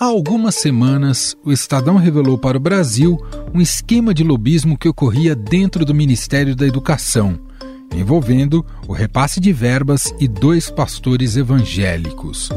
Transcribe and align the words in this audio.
Há 0.00 0.06
algumas 0.06 0.54
semanas, 0.54 1.36
o 1.44 1.52
Estadão 1.52 1.98
revelou 1.98 2.38
para 2.38 2.56
o 2.56 2.60
Brasil 2.60 3.22
um 3.52 3.60
esquema 3.60 4.14
de 4.14 4.24
lobismo 4.24 4.78
que 4.78 4.88
ocorria 4.88 5.36
dentro 5.36 5.84
do 5.84 5.94
Ministério 5.94 6.56
da 6.56 6.66
Educação, 6.66 7.38
envolvendo 7.94 8.64
o 8.88 8.94
repasse 8.94 9.38
de 9.40 9.52
verbas 9.52 10.10
e 10.18 10.26
dois 10.26 10.70
pastores 10.70 11.36
evangélicos. 11.36 12.48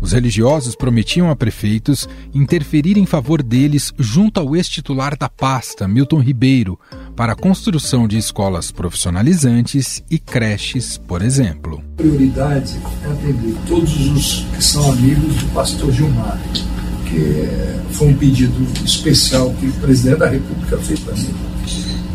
Os 0.00 0.10
religiosos 0.10 0.74
prometiam 0.74 1.30
a 1.30 1.36
prefeitos 1.36 2.08
interferir 2.34 2.98
em 2.98 3.06
favor 3.06 3.40
deles 3.40 3.92
junto 3.96 4.40
ao 4.40 4.56
ex-titular 4.56 5.16
da 5.16 5.28
pasta, 5.28 5.86
Milton 5.86 6.18
Ribeiro, 6.18 6.76
para 7.16 7.32
a 7.32 7.36
construção 7.36 8.08
de 8.08 8.18
escolas 8.18 8.70
profissionalizantes 8.70 10.02
e 10.10 10.18
creches, 10.18 10.98
por 10.98 11.22
exemplo. 11.22 11.82
A 11.94 12.02
prioridade 12.02 12.76
é 13.04 13.06
atender 13.06 13.54
todos 13.66 13.94
os 14.10 14.46
que 14.54 14.62
são 14.62 14.92
amigos 14.92 15.34
do 15.36 15.54
pastor 15.54 15.92
Gilmar, 15.92 16.40
que 17.06 17.94
foi 17.94 18.08
um 18.08 18.16
pedido 18.16 18.66
especial 18.84 19.50
que 19.60 19.66
o 19.66 19.72
presidente 19.74 20.18
da 20.18 20.28
República 20.28 20.78
fez 20.78 21.00
para 21.00 21.14
mim 21.14 21.34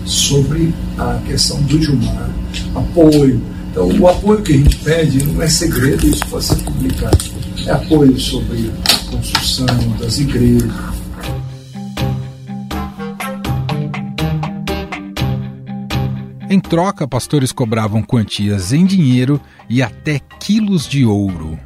sobre 0.06 0.74
a 0.98 1.22
questão 1.26 1.62
do 1.64 1.82
Gilmar, 1.82 2.30
apoio. 2.76 3.42
Então, 3.72 3.88
o 4.00 4.08
apoio 4.08 4.42
que 4.42 4.54
a 4.54 4.58
gente 4.58 4.76
pede 4.78 5.24
não 5.24 5.42
é 5.42 5.48
segredo, 5.48 6.08
isso 6.08 6.26
pode 6.26 6.46
ser 6.46 6.56
publicado 6.58 7.40
é 7.66 7.72
apoio 7.72 8.18
sobre 8.20 8.72
a 8.86 9.12
construção 9.12 9.68
das 10.00 10.18
igrejas. 10.20 10.72
Em 16.50 16.60
troca, 16.60 17.08
pastores 17.08 17.52
cobravam 17.52 18.02
quantias 18.02 18.74
em 18.74 18.84
dinheiro 18.84 19.40
e 19.70 19.84
até 19.84 20.18
quilos 20.18 20.88
de 20.88 21.06
ouro. 21.06 21.60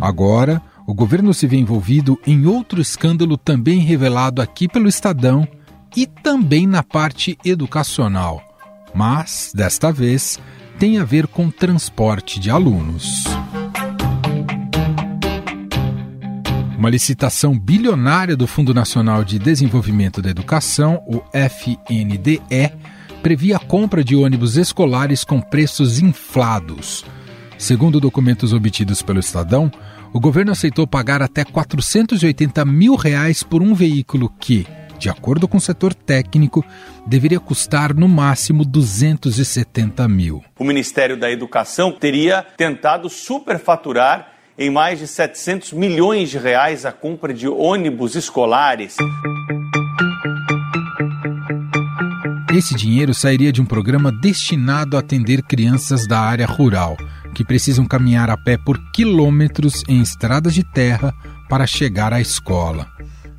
Agora, 0.00 0.62
o 0.86 0.94
governo 0.94 1.34
se 1.34 1.46
vê 1.48 1.56
envolvido 1.56 2.20
em 2.24 2.46
outro 2.46 2.80
escândalo 2.80 3.36
também 3.36 3.80
revelado 3.80 4.40
aqui 4.40 4.68
pelo 4.68 4.88
Estadão 4.88 5.48
e 5.96 6.06
também 6.06 6.66
na 6.66 6.82
parte 6.82 7.36
educacional, 7.44 8.51
mas, 8.94 9.52
desta 9.54 9.92
vez, 9.92 10.38
tem 10.78 10.98
a 10.98 11.04
ver 11.04 11.26
com 11.26 11.50
transporte 11.50 12.38
de 12.40 12.50
alunos. 12.50 13.24
Uma 16.76 16.90
licitação 16.90 17.56
bilionária 17.56 18.36
do 18.36 18.46
Fundo 18.46 18.74
Nacional 18.74 19.22
de 19.22 19.38
Desenvolvimento 19.38 20.20
da 20.20 20.30
Educação, 20.30 21.00
o 21.06 21.22
FNDE, 21.32 22.40
previa 23.22 23.56
a 23.56 23.60
compra 23.60 24.02
de 24.02 24.16
ônibus 24.16 24.56
escolares 24.56 25.22
com 25.22 25.40
preços 25.40 26.00
inflados. 26.00 27.04
Segundo 27.56 28.00
documentos 28.00 28.52
obtidos 28.52 29.00
pelo 29.00 29.20
Estadão, 29.20 29.70
o 30.12 30.18
governo 30.18 30.50
aceitou 30.50 30.84
pagar 30.84 31.22
até 31.22 31.44
480 31.44 32.64
mil 32.64 32.96
reais 32.96 33.44
por 33.44 33.62
um 33.62 33.72
veículo 33.72 34.28
que, 34.40 34.66
de 35.02 35.10
acordo 35.10 35.48
com 35.48 35.56
o 35.56 35.60
setor 35.60 35.92
técnico, 35.92 36.64
deveria 37.04 37.40
custar 37.40 37.92
no 37.92 38.06
máximo 38.06 38.64
270 38.64 40.06
mil. 40.06 40.44
O 40.56 40.62
Ministério 40.62 41.16
da 41.16 41.28
Educação 41.28 41.90
teria 41.90 42.46
tentado 42.56 43.08
superfaturar 43.08 44.28
em 44.56 44.70
mais 44.70 45.00
de 45.00 45.08
700 45.08 45.72
milhões 45.72 46.30
de 46.30 46.38
reais 46.38 46.86
a 46.86 46.92
compra 46.92 47.34
de 47.34 47.48
ônibus 47.48 48.14
escolares. 48.14 48.96
Esse 52.54 52.76
dinheiro 52.76 53.12
sairia 53.12 53.50
de 53.50 53.60
um 53.60 53.64
programa 53.66 54.12
destinado 54.12 54.96
a 54.96 55.00
atender 55.00 55.42
crianças 55.42 56.06
da 56.06 56.20
área 56.20 56.46
rural 56.46 56.96
que 57.34 57.44
precisam 57.44 57.86
caminhar 57.86 58.30
a 58.30 58.36
pé 58.36 58.56
por 58.56 58.78
quilômetros 58.92 59.82
em 59.88 60.00
estradas 60.00 60.54
de 60.54 60.62
terra 60.62 61.12
para 61.48 61.66
chegar 61.66 62.12
à 62.12 62.20
escola. 62.20 62.86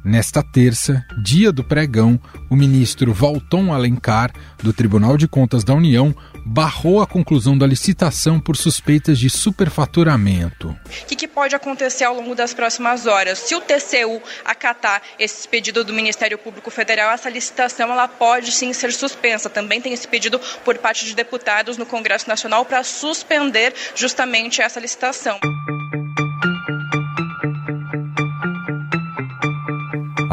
Nesta 0.04 0.44
terça, 0.44 1.06
dia 1.18 1.50
do 1.50 1.64
pregão, 1.64 2.20
o 2.50 2.58
ministro 2.58 3.14
Valton 3.14 3.72
Alencar, 3.72 4.34
do 4.62 4.74
Tribunal 4.74 5.16
de 5.18 5.30
Contas 5.30 5.64
da 5.64 5.74
União, 5.74 6.14
barrou 6.46 7.02
a 7.02 7.08
conclusão 7.08 7.58
da 7.58 7.66
licitação 7.66 8.38
por 8.38 8.58
suspeitas 8.58 9.18
de 9.18 9.30
superfaturamento. 9.30 10.70
O 11.04 11.06
que, 11.06 11.16
que, 11.16 11.28
pode 11.28 11.56
acontecer 11.56 12.04
ao 12.04 12.16
longo 12.16 12.36
das 12.36 12.54
próximas 12.54 13.08
horas? 13.08 13.40
Se 13.40 13.56
o 13.56 13.62
TCU 13.62 14.22
acatar 14.44 15.02
esse 15.18 15.48
pedido 15.48 15.86
do 15.86 15.94
Ministério 15.94 16.38
Público 16.38 16.70
Federal, 16.70 17.12
essa 17.12 17.30
licitação 17.30 17.90
ela 17.90 18.08
pode 18.10 18.52
sim 18.52 18.74
ser 18.74 18.92
suspensa. 18.92 19.50
Também 19.50 19.80
tem 19.80 19.94
esse 19.94 20.08
pedido 20.08 20.38
por 20.66 20.78
parte 20.80 21.06
de 21.06 21.16
deputados 21.16 21.78
no 21.78 21.86
Congresso 21.86 22.28
Nacional 22.28 22.66
para 22.66 22.84
suspender 22.84 23.74
justamente 23.96 24.62
essa 24.62 24.82
licitação. 24.82 25.40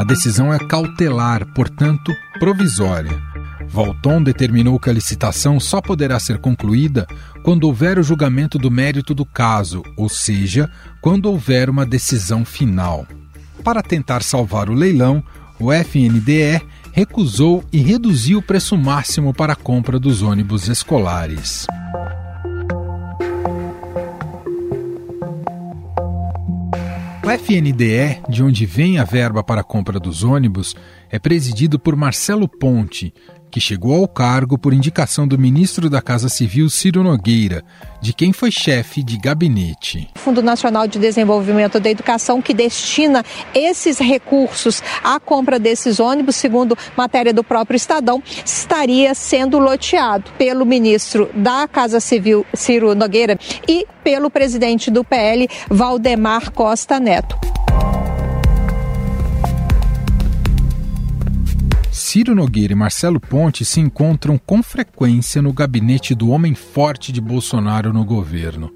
A 0.00 0.03
decisão 0.03 0.50
é 0.50 0.59
cautelar, 0.59 1.44
portanto, 1.53 2.11
provisória. 2.38 3.22
Volton 3.69 4.22
determinou 4.22 4.81
que 4.81 4.88
a 4.88 4.94
licitação 4.94 5.61
só 5.61 5.78
poderá 5.78 6.19
ser 6.19 6.38
concluída 6.38 7.06
quando 7.44 7.65
houver 7.65 7.99
o 7.99 8.03
julgamento 8.03 8.59
do 8.59 8.71
mérito 8.71 9.15
do 9.15 9.27
caso, 9.27 9.83
ou 9.99 10.09
seja, 10.09 10.71
quando 11.03 11.27
houver 11.27 11.69
uma 11.69 11.84
decisão 11.84 12.47
final. 12.47 13.06
Para 13.62 13.83
tentar 13.83 14.22
salvar 14.22 14.71
o 14.71 14.75
leilão, 14.75 15.22
o 15.59 15.71
FNDE 15.71 16.62
recusou 16.93 17.62
e 17.71 17.77
reduziu 17.77 18.39
o 18.39 18.43
preço 18.43 18.78
máximo 18.78 19.34
para 19.34 19.53
a 19.53 19.56
compra 19.56 19.99
dos 19.99 20.22
ônibus 20.22 20.66
escolares. 20.66 21.66
O 27.23 27.31
FNDE, 27.31 28.23
de 28.31 28.43
onde 28.43 28.65
vem 28.65 28.99
a 28.99 29.05
verba 29.05 29.45
para 29.45 29.61
a 29.61 29.65
compra 29.65 30.01
dos 30.01 30.25
ônibus, 30.25 30.75
é 31.11 31.19
presidido 31.19 31.79
por 31.79 31.95
Marcelo 31.95 32.49
Ponte, 32.49 33.13
que 33.50 33.61
chegou 33.61 33.97
ao 33.97 34.09
cargo 34.09 34.56
por 34.56 34.72
indicação 34.72 35.27
do 35.27 35.38
ministro 35.38 35.91
da 35.91 36.00
Casa 36.00 36.28
Civil 36.28 36.71
Ciro 36.71 37.03
Nogueira, 37.03 37.65
de 38.00 38.12
quem 38.12 38.33
foi 38.33 38.50
chefe 38.50 39.03
de 39.03 39.19
gabinete. 39.19 40.09
O 40.16 40.19
Fundo 40.19 40.43
Nacional 40.43 40.87
de 40.87 40.99
Desenvolvimento 40.99 41.81
da 41.81 41.91
Educação, 41.91 42.41
que 42.41 42.55
destina 42.55 43.25
esses 43.53 43.99
recursos 43.99 44.83
à 45.03 45.19
compra 45.19 45.59
desses 45.59 45.99
ônibus, 45.99 46.37
segundo 46.37 46.78
matéria 46.97 47.34
do 47.34 47.43
próprio 47.43 47.77
Estadão, 47.77 48.22
estaria 48.44 49.15
sendo 49.15 49.59
loteado 49.59 50.31
pelo 50.39 50.65
ministro 50.65 51.28
da 51.34 51.66
Casa 51.66 52.00
Civil 52.00 52.47
Ciro 52.55 52.94
Nogueira 52.94 53.39
e 53.69 53.87
pelo 54.05 54.31
presidente 54.31 54.91
do 54.91 55.05
PL, 55.05 55.49
Valdemar 55.69 56.53
Costa 56.53 57.00
Neto. 57.00 57.37
Ciro 62.00 62.34
Nogueira 62.34 62.72
e 62.72 62.77
Marcelo 62.77 63.21
Ponte 63.21 63.62
se 63.62 63.78
encontram 63.78 64.38
com 64.38 64.62
frequência 64.62 65.43
no 65.43 65.53
gabinete 65.53 66.15
do 66.15 66.31
homem 66.31 66.55
forte 66.55 67.12
de 67.12 67.21
Bolsonaro 67.21 67.93
no 67.93 68.06
governo. 68.06 68.72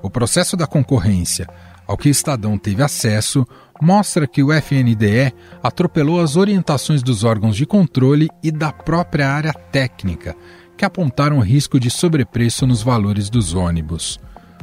O 0.00 0.08
processo 0.08 0.56
da 0.56 0.68
concorrência, 0.68 1.48
ao 1.84 1.96
que 1.96 2.08
Estadão 2.08 2.56
teve 2.56 2.80
acesso, 2.80 3.44
mostra 3.82 4.24
que 4.24 4.40
o 4.40 4.52
FNDE 4.52 5.34
atropelou 5.60 6.20
as 6.20 6.36
orientações 6.36 7.02
dos 7.02 7.24
órgãos 7.24 7.56
de 7.56 7.66
controle 7.66 8.28
e 8.40 8.52
da 8.52 8.72
própria 8.72 9.28
área 9.28 9.52
técnica, 9.52 10.36
que 10.76 10.84
apontaram 10.84 11.40
risco 11.40 11.78
de 11.78 11.90
sobrepreço 11.90 12.68
nos 12.68 12.82
valores 12.82 13.28
dos 13.28 13.52
ônibus. 13.52 14.20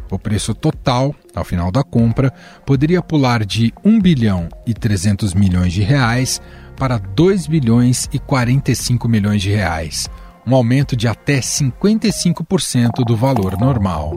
O 0.09 0.17
preço 0.17 0.55
total, 0.55 1.13
ao 1.35 1.43
final 1.43 1.69
da 1.69 1.83
compra, 1.83 2.31
poderia 2.65 3.01
pular 3.01 3.43
de 3.43 3.73
1 3.83 3.99
bilhão 3.99 4.47
e 4.65 4.73
300 4.73 5.33
milhões 5.33 5.73
de 5.73 5.81
reais 5.81 6.41
para 6.77 6.97
2 6.97 7.47
bilhões 7.47 8.07
e 8.13 8.19
45 8.19 9.09
milhões 9.09 9.41
de 9.41 9.49
reais, 9.49 10.07
um 10.45 10.55
aumento 10.55 10.95
de 10.95 11.07
até 11.07 11.39
55% 11.39 13.03
do 13.05 13.15
valor 13.15 13.57
normal. 13.59 14.13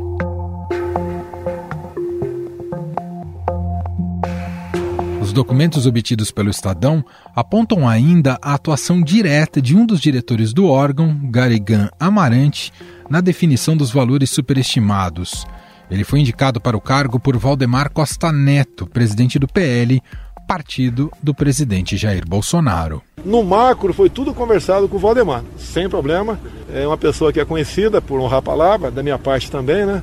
Os 5.22 5.32
documentos 5.32 5.86
obtidos 5.86 6.30
pelo 6.30 6.50
Estadão 6.50 7.04
apontam 7.34 7.88
ainda 7.88 8.38
a 8.42 8.54
atuação 8.54 9.00
direta 9.00 9.62
de 9.62 9.76
um 9.76 9.86
dos 9.86 10.00
diretores 10.00 10.52
do 10.52 10.66
órgão, 10.66 11.18
Garigan 11.30 11.88
Amarante, 11.98 12.72
na 13.08 13.20
definição 13.20 13.76
dos 13.76 13.90
valores 13.90 14.30
superestimados. 14.30 15.46
Ele 15.90 16.04
foi 16.04 16.20
indicado 16.20 16.60
para 16.60 16.76
o 16.76 16.80
cargo 16.80 17.18
por 17.18 17.36
Valdemar 17.36 17.90
Costa 17.92 18.30
Neto, 18.30 18.86
presidente 18.86 19.38
do 19.38 19.48
PL, 19.48 20.00
partido 20.50 21.12
do 21.22 21.32
presidente 21.32 21.96
Jair 21.96 22.26
Bolsonaro. 22.26 23.00
No 23.24 23.44
macro 23.44 23.92
foi 23.92 24.10
tudo 24.10 24.34
conversado 24.34 24.88
com 24.88 24.96
o 24.96 24.98
Valdemar, 24.98 25.44
sem 25.56 25.88
problema. 25.88 26.40
É 26.74 26.84
uma 26.84 26.98
pessoa 26.98 27.32
que 27.32 27.38
é 27.38 27.44
conhecida 27.44 28.02
por 28.02 28.18
honrar 28.18 28.40
a 28.40 28.42
palavra, 28.42 28.90
da 28.90 29.00
minha 29.00 29.16
parte 29.16 29.48
também, 29.48 29.86
né? 29.86 30.02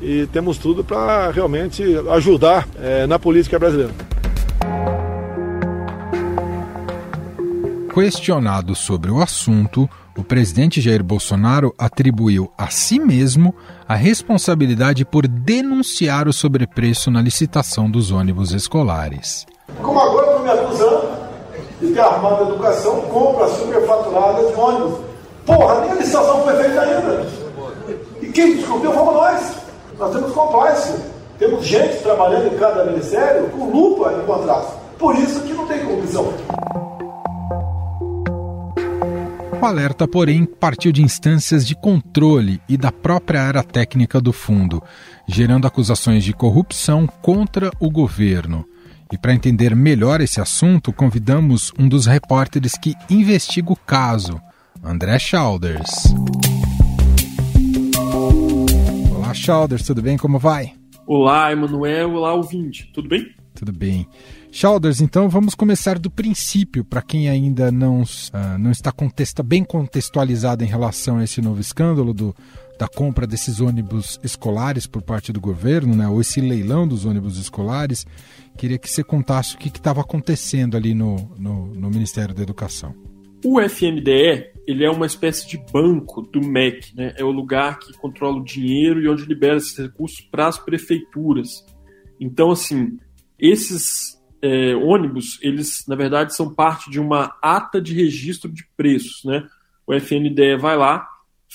e 0.00 0.26
temos 0.32 0.56
tudo 0.56 0.82
para 0.82 1.30
realmente 1.30 1.82
ajudar 2.12 2.66
é, 2.80 3.06
na 3.06 3.18
política 3.18 3.58
brasileira. 3.58 3.92
Questionado 7.92 8.74
sobre 8.74 9.10
o 9.10 9.20
assunto, 9.20 9.86
o 10.16 10.24
presidente 10.24 10.80
Jair 10.80 11.04
Bolsonaro 11.04 11.74
atribuiu 11.78 12.50
a 12.56 12.68
si 12.68 12.98
mesmo 12.98 13.54
a 13.86 13.94
responsabilidade 13.94 15.04
por 15.04 15.28
denunciar 15.28 16.26
o 16.26 16.32
sobrepreço 16.32 17.10
na 17.10 17.20
licitação 17.20 17.90
dos 17.90 18.10
ônibus 18.10 18.52
escolares. 18.52 19.44
Como 19.82 19.98
agora 19.98 20.26
estou 20.26 20.42
me 20.42 20.50
acusando 20.50 21.08
de 21.80 21.92
ter 21.92 22.00
armado 22.00 22.44
a 22.44 22.48
educação, 22.48 23.00
compra 23.02 23.48
superfaturada 23.48 24.44
de 24.44 24.60
ônibus. 24.60 25.00
Porra, 25.46 25.80
nem 25.80 25.90
a 25.90 25.94
licitação 25.94 26.42
foi 26.42 26.56
feita 26.56 26.80
ainda. 26.80 27.26
E 28.20 28.26
quem 28.28 28.56
descobriu 28.56 28.92
fomos 28.92 29.14
nós. 29.14 29.54
Nós 29.98 30.12
temos 30.12 30.32
compliance. 30.32 30.94
Temos 31.38 31.66
gente 31.66 32.02
trabalhando 32.02 32.54
em 32.54 32.58
cada 32.58 32.84
ministério 32.84 33.48
com 33.50 33.70
lupa 33.70 34.12
em 34.12 34.24
contrato. 34.26 34.78
Por 34.98 35.16
isso 35.16 35.40
que 35.40 35.52
não 35.52 35.66
tem 35.66 35.84
corrupção. 35.84 36.32
O 39.60 39.66
alerta, 39.66 40.06
porém, 40.06 40.44
partiu 40.44 40.92
de 40.92 41.02
instâncias 41.02 41.66
de 41.66 41.74
controle 41.74 42.60
e 42.68 42.76
da 42.76 42.92
própria 42.92 43.42
área 43.42 43.62
técnica 43.62 44.20
do 44.20 44.30
fundo, 44.30 44.82
gerando 45.26 45.66
acusações 45.66 46.22
de 46.22 46.34
corrupção 46.34 47.06
contra 47.22 47.70
o 47.80 47.90
governo. 47.90 48.66
E 49.12 49.18
para 49.18 49.34
entender 49.34 49.76
melhor 49.76 50.20
esse 50.20 50.40
assunto, 50.40 50.92
convidamos 50.92 51.72
um 51.78 51.88
dos 51.88 52.06
repórteres 52.06 52.72
que 52.72 52.94
investiga 53.10 53.72
o 53.72 53.76
caso, 53.76 54.40
André 54.82 55.18
Chalders. 55.18 56.14
Olá, 59.14 59.34
Chalders, 59.34 59.84
tudo 59.84 60.02
bem? 60.02 60.16
Como 60.16 60.38
vai? 60.38 60.74
Olá, 61.06 61.52
Emanuel. 61.52 62.14
Olá, 62.14 62.34
ouvinte. 62.34 62.90
Tudo 62.92 63.08
bem? 63.08 63.26
Tudo 63.54 63.72
bem. 63.72 64.08
Chalders, 64.50 65.00
então 65.00 65.28
vamos 65.28 65.54
começar 65.54 65.98
do 65.98 66.10
princípio, 66.10 66.84
para 66.84 67.02
quem 67.02 67.28
ainda 67.28 67.70
não, 67.70 68.02
uh, 68.02 68.58
não 68.58 68.70
está 68.70 68.90
contexta, 68.90 69.42
bem 69.42 69.64
contextualizado 69.64 70.64
em 70.64 70.66
relação 70.66 71.18
a 71.18 71.24
esse 71.24 71.42
novo 71.42 71.60
escândalo 71.60 72.14
do, 72.14 72.34
da 72.78 72.88
compra 72.88 73.26
desses 73.26 73.60
ônibus 73.60 74.18
escolares 74.22 74.86
por 74.86 75.02
parte 75.02 75.32
do 75.32 75.40
governo, 75.40 75.94
né, 75.94 76.08
ou 76.08 76.20
esse 76.20 76.40
leilão 76.40 76.86
dos 76.86 77.04
ônibus 77.04 77.38
escolares. 77.38 78.06
Queria 78.56 78.78
que 78.78 78.90
você 78.90 79.02
contasse 79.02 79.54
o 79.54 79.58
que 79.58 79.68
estava 79.68 80.00
acontecendo 80.00 80.76
ali 80.76 80.94
no, 80.94 81.16
no, 81.38 81.66
no, 81.74 81.90
Ministério 81.90 82.34
da 82.34 82.42
Educação. 82.42 82.94
O 83.44 83.60
FNDE 83.60 84.52
ele 84.66 84.84
é 84.84 84.90
uma 84.90 85.06
espécie 85.06 85.46
de 85.46 85.58
banco 85.72 86.22
do 86.22 86.40
MEC, 86.40 86.96
né? 86.96 87.14
é 87.16 87.24
o 87.24 87.30
lugar 87.30 87.78
que 87.78 87.92
controla 87.94 88.38
o 88.38 88.44
dinheiro 88.44 89.00
e 89.00 89.08
onde 89.08 89.26
libera 89.26 89.56
esses 89.56 89.76
recursos 89.76 90.20
para 90.30 90.46
as 90.46 90.58
prefeituras. 90.58 91.64
Então, 92.18 92.50
assim, 92.50 92.98
esses 93.38 94.18
é, 94.40 94.74
ônibus, 94.76 95.38
eles 95.42 95.84
na 95.86 95.96
verdade 95.96 96.34
são 96.34 96.54
parte 96.54 96.90
de 96.90 97.00
uma 97.00 97.34
ata 97.42 97.80
de 97.80 97.94
registro 97.94 98.50
de 98.50 98.64
preços, 98.76 99.22
né? 99.24 99.46
O 99.86 99.92
FNDE 99.92 100.56
vai 100.56 100.76
lá, 100.76 101.06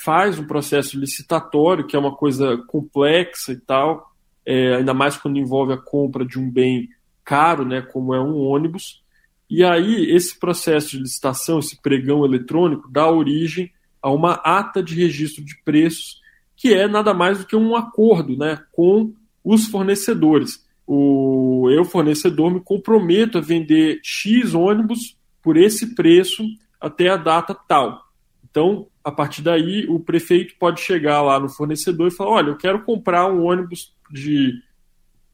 faz 0.04 0.40
um 0.40 0.46
processo 0.46 1.00
licitatório, 1.00 1.86
que 1.86 1.96
é 1.96 2.00
uma 2.00 2.16
coisa 2.16 2.58
complexa 2.68 3.52
e 3.52 3.58
tal, 3.58 4.12
é, 4.46 4.76
ainda 4.76 4.94
mais 4.94 5.18
quando 5.18 5.38
envolve 5.38 5.74
a 5.74 5.78
compra 5.78 6.26
de 6.26 6.40
um 6.40 6.50
bem 6.50 6.90
caro, 7.24 7.66
né, 7.66 7.82
como 7.82 8.14
é 8.14 8.22
um 8.22 8.38
ônibus. 8.38 9.04
E 9.50 9.64
aí 9.64 10.12
esse 10.12 10.40
processo 10.40 10.92
de 10.92 11.00
licitação, 11.00 11.60
esse 11.60 11.82
pregão 11.82 12.26
eletrônico, 12.26 12.90
dá 12.90 13.10
origem 13.10 13.72
a 14.02 14.10
uma 14.12 14.34
ata 14.44 14.82
de 14.82 14.96
registro 14.96 15.44
de 15.44 15.56
preços, 15.64 16.20
que 16.56 16.74
é 16.74 16.88
nada 16.88 17.14
mais 17.14 17.40
do 17.40 17.46
que 17.46 17.56
um 17.56 17.76
acordo, 17.76 18.38
né, 18.38 18.60
com 18.72 19.14
os 19.44 19.68
fornecedores 19.68 20.68
o 20.92 21.70
eu 21.70 21.86
fornecedor 21.86 22.52
me 22.52 22.60
comprometo 22.60 23.38
a 23.38 23.42
vender 23.42 24.00
X 24.02 24.56
ônibus 24.56 25.16
por 25.40 25.56
esse 25.56 25.94
preço 25.94 26.44
até 26.82 27.10
a 27.10 27.16
data 27.16 27.54
tal. 27.54 28.09
Então, 28.52 28.88
a 29.04 29.12
partir 29.12 29.42
daí, 29.42 29.86
o 29.88 30.00
prefeito 30.00 30.56
pode 30.60 30.82
chegar 30.82 31.22
lá 31.22 31.40
no 31.40 31.50
fornecedor 31.50 32.08
e 32.08 32.16
falar: 32.16 32.32
olha, 32.32 32.50
eu 32.50 32.58
quero 32.58 32.84
comprar 32.84 33.32
um 33.32 33.44
ônibus 33.44 33.94
de 34.12 34.62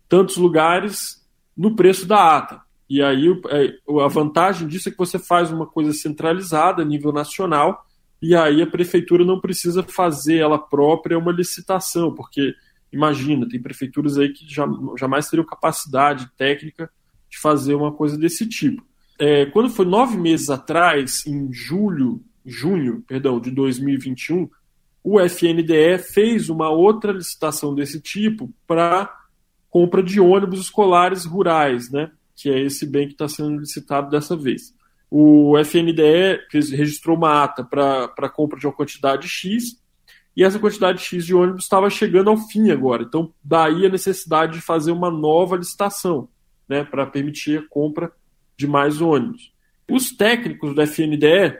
tantos 0.07 0.37
lugares 0.37 1.25
no 1.55 1.75
preço 1.75 2.05
da 2.05 2.37
ata. 2.37 2.61
E 2.89 3.01
aí 3.01 3.27
é, 3.49 3.73
a 4.03 4.07
vantagem 4.07 4.67
disso 4.67 4.89
é 4.89 4.91
que 4.91 4.97
você 4.97 5.17
faz 5.17 5.51
uma 5.51 5.65
coisa 5.65 5.91
centralizada 5.91 6.81
a 6.81 6.85
nível 6.85 7.11
nacional, 7.11 7.85
e 8.21 8.35
aí 8.35 8.61
a 8.61 8.67
prefeitura 8.67 9.25
não 9.25 9.39
precisa 9.39 9.81
fazer 9.81 10.37
ela 10.37 10.59
própria 10.59 11.17
uma 11.17 11.31
licitação, 11.31 12.13
porque 12.13 12.53
imagina, 12.91 13.47
tem 13.47 13.61
prefeituras 13.61 14.17
aí 14.17 14.29
que 14.29 14.45
jamais 14.97 15.29
teriam 15.29 15.45
capacidade 15.45 16.29
técnica 16.37 16.89
de 17.29 17.39
fazer 17.39 17.75
uma 17.75 17.91
coisa 17.91 18.17
desse 18.17 18.47
tipo. 18.47 18.85
É, 19.17 19.45
quando 19.47 19.69
foi 19.69 19.85
nove 19.85 20.17
meses 20.17 20.49
atrás, 20.49 21.25
em 21.25 21.51
julho, 21.51 22.21
junho, 22.45 23.03
perdão, 23.07 23.39
de 23.39 23.51
2021, 23.51 24.49
o 25.03 25.19
FNDE 25.19 25.97
fez 25.97 26.49
uma 26.49 26.69
outra 26.69 27.11
licitação 27.11 27.73
desse 27.73 27.99
tipo 27.99 28.51
para 28.67 29.11
compra 29.69 30.01
de 30.01 30.19
ônibus 30.19 30.61
escolares 30.61 31.25
rurais, 31.25 31.91
né? 31.91 32.11
Que 32.35 32.49
é 32.49 32.59
esse 32.59 32.85
bem 32.85 33.07
que 33.07 33.13
está 33.13 33.27
sendo 33.27 33.59
licitado 33.59 34.09
dessa 34.09 34.35
vez. 34.35 34.73
O 35.09 35.57
FNDE 35.59 36.39
registrou 36.51 37.15
uma 37.15 37.43
ata 37.43 37.63
para 37.63 38.29
compra 38.29 38.59
de 38.59 38.65
uma 38.65 38.73
quantidade 38.73 39.27
X 39.27 39.79
e 40.35 40.43
essa 40.43 40.59
quantidade 40.59 41.01
X 41.01 41.25
de 41.25 41.33
ônibus 41.33 41.63
estava 41.63 41.89
chegando 41.89 42.29
ao 42.29 42.37
fim 42.37 42.71
agora. 42.71 43.03
Então, 43.03 43.31
daí 43.43 43.85
a 43.85 43.89
necessidade 43.89 44.53
de 44.53 44.61
fazer 44.61 44.91
uma 44.91 45.09
nova 45.09 45.55
licitação, 45.55 46.27
né, 46.67 46.83
para 46.83 47.05
permitir 47.05 47.59
a 47.59 47.69
compra 47.69 48.11
de 48.57 48.67
mais 48.67 48.99
ônibus. 48.99 49.53
Os 49.89 50.11
técnicos 50.11 50.73
do 50.73 50.81
FNDE 50.81 51.57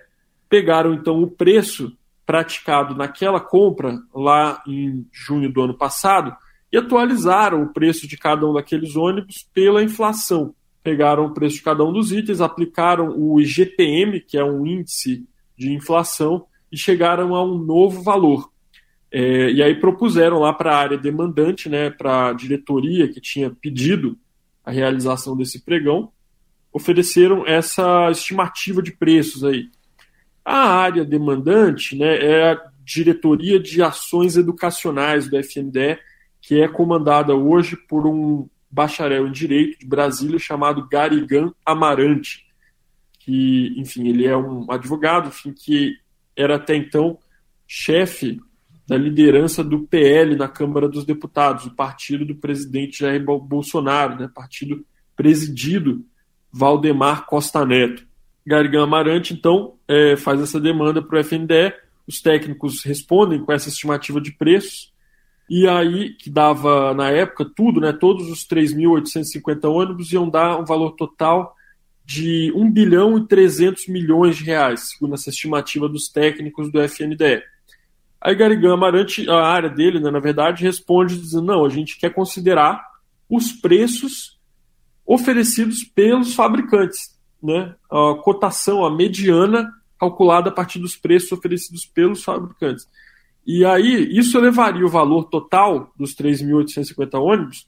pegaram 0.49 0.93
então 0.93 1.21
o 1.21 1.29
preço 1.29 1.95
praticado 2.25 2.95
naquela 2.95 3.39
compra 3.39 3.99
lá 4.13 4.61
em 4.67 5.05
junho 5.11 5.51
do 5.51 5.61
ano 5.61 5.77
passado 5.77 6.35
e 6.71 6.77
atualizaram 6.77 7.63
o 7.63 7.71
preço 7.71 8.07
de 8.07 8.17
cada 8.17 8.47
um 8.47 8.53
daqueles 8.53 8.95
ônibus 8.95 9.47
pela 9.53 9.83
inflação. 9.83 10.53
Pegaram 10.83 11.25
o 11.25 11.33
preço 11.33 11.57
de 11.57 11.63
cada 11.63 11.83
um 11.83 11.93
dos 11.93 12.11
itens, 12.11 12.41
aplicaram 12.41 13.15
o 13.17 13.39
IGPM, 13.39 14.19
que 14.21 14.37
é 14.37 14.43
um 14.43 14.65
índice 14.65 15.25
de 15.57 15.71
inflação, 15.71 16.45
e 16.71 16.77
chegaram 16.77 17.33
a 17.33 17.43
um 17.43 17.57
novo 17.57 18.03
valor. 18.03 18.49
É, 19.11 19.49
e 19.51 19.63
aí 19.63 19.79
propuseram 19.79 20.39
lá 20.39 20.51
para 20.51 20.75
a 20.75 20.77
área 20.77 20.97
demandante, 20.97 21.69
né, 21.69 21.89
para 21.89 22.29
a 22.29 22.33
diretoria 22.33 23.07
que 23.07 23.21
tinha 23.21 23.49
pedido 23.49 24.17
a 24.63 24.71
realização 24.71 25.37
desse 25.37 25.63
pregão, 25.63 26.11
ofereceram 26.73 27.47
essa 27.47 28.11
estimativa 28.11 28.81
de 28.81 28.91
preços 28.91 29.45
aí. 29.45 29.69
A 30.45 30.69
área 30.69 31.03
demandante 31.03 31.97
né, 31.97 32.17
é 32.17 32.51
a 32.51 32.61
diretoria 32.83 33.59
de 33.59 33.81
ações 33.81 34.37
educacionais 34.37 35.27
do 35.27 35.37
FNDE, 35.37 35.97
que 36.39 36.61
é 36.61 36.67
comandada 36.67 37.33
hoje 37.33 37.75
por 37.75 38.05
um 38.05 38.47
bacharel 38.69 39.27
em 39.27 39.31
direito 39.31 39.79
de 39.79 39.87
Brasília 39.87 40.37
chamado 40.37 40.87
Garigan 40.87 41.51
Amarante, 41.65 42.45
que, 43.19 43.73
enfim, 43.77 44.07
ele 44.07 44.27
é 44.27 44.37
um 44.37 44.71
advogado, 44.71 45.29
enfim, 45.29 45.51
que 45.51 45.97
era 46.35 46.57
até 46.57 46.75
então 46.75 47.17
chefe 47.67 48.39
da 48.87 48.95
liderança 48.95 49.63
do 49.63 49.79
PL 49.79 50.35
na 50.35 50.47
Câmara 50.47 50.87
dos 50.87 51.05
Deputados, 51.05 51.65
o 51.65 51.75
partido 51.75 52.23
do 52.23 52.35
presidente 52.35 52.99
Jair 52.99 53.23
Bolsonaro, 53.23 54.19
né, 54.19 54.29
partido 54.31 54.85
presidido 55.15 56.05
Valdemar 56.51 57.25
Costa 57.25 57.65
Neto. 57.65 58.05
Gargan 58.45 58.83
Amarante, 58.83 59.33
então, 59.33 59.73
é, 59.87 60.15
faz 60.15 60.41
essa 60.41 60.59
demanda 60.59 61.01
para 61.01 61.17
o 61.17 61.19
FNDE, 61.19 61.73
os 62.07 62.21
técnicos 62.21 62.83
respondem 62.83 63.39
com 63.43 63.51
essa 63.51 63.69
estimativa 63.69 64.21
de 64.21 64.31
preços, 64.31 64.93
e 65.49 65.67
aí, 65.67 66.13
que 66.13 66.29
dava, 66.29 66.93
na 66.93 67.11
época, 67.11 67.45
tudo, 67.45 67.79
né, 67.79 67.93
todos 67.93 68.29
os 68.29 68.47
3.850 68.47 69.69
ônibus 69.69 70.11
iam 70.11 70.27
dar 70.29 70.59
um 70.59 70.65
valor 70.65 70.91
total 70.91 71.55
de 72.03 72.51
1 72.55 72.71
bilhão 72.71 73.17
e 73.17 73.27
300 73.27 73.87
milhões 73.87 74.37
de 74.37 74.43
reais, 74.43 74.91
segundo 74.91 75.15
essa 75.15 75.29
estimativa 75.29 75.89
dos 75.89 76.07
técnicos 76.07 76.71
do 76.71 76.81
FNDE. 76.81 77.43
Aí 78.21 78.35
Garigão 78.35 78.73
Amarante, 78.73 79.29
a 79.29 79.45
área 79.45 79.69
dele, 79.69 79.99
né, 79.99 80.09
na 80.09 80.19
verdade, 80.19 80.63
responde 80.63 81.19
dizendo: 81.19 81.45
não, 81.45 81.65
a 81.65 81.69
gente 81.69 81.97
quer 81.97 82.11
considerar 82.11 82.83
os 83.29 83.51
preços 83.51 84.39
oferecidos 85.05 85.83
pelos 85.83 86.33
fabricantes, 86.33 87.14
né? 87.41 87.75
A 87.89 88.15
cotação, 88.21 88.85
a 88.85 88.89
mediana 88.89 89.71
calculada 89.99 90.49
a 90.49 90.53
partir 90.53 90.79
dos 90.79 90.95
preços 90.95 91.31
oferecidos 91.31 91.85
pelos 91.85 92.23
fabricantes. 92.23 92.87
E 93.45 93.63
aí, 93.63 94.09
isso 94.17 94.37
elevaria 94.37 94.85
o 94.85 94.89
valor 94.89 95.25
total 95.25 95.91
dos 95.97 96.15
3.850 96.15 97.19
ônibus 97.19 97.67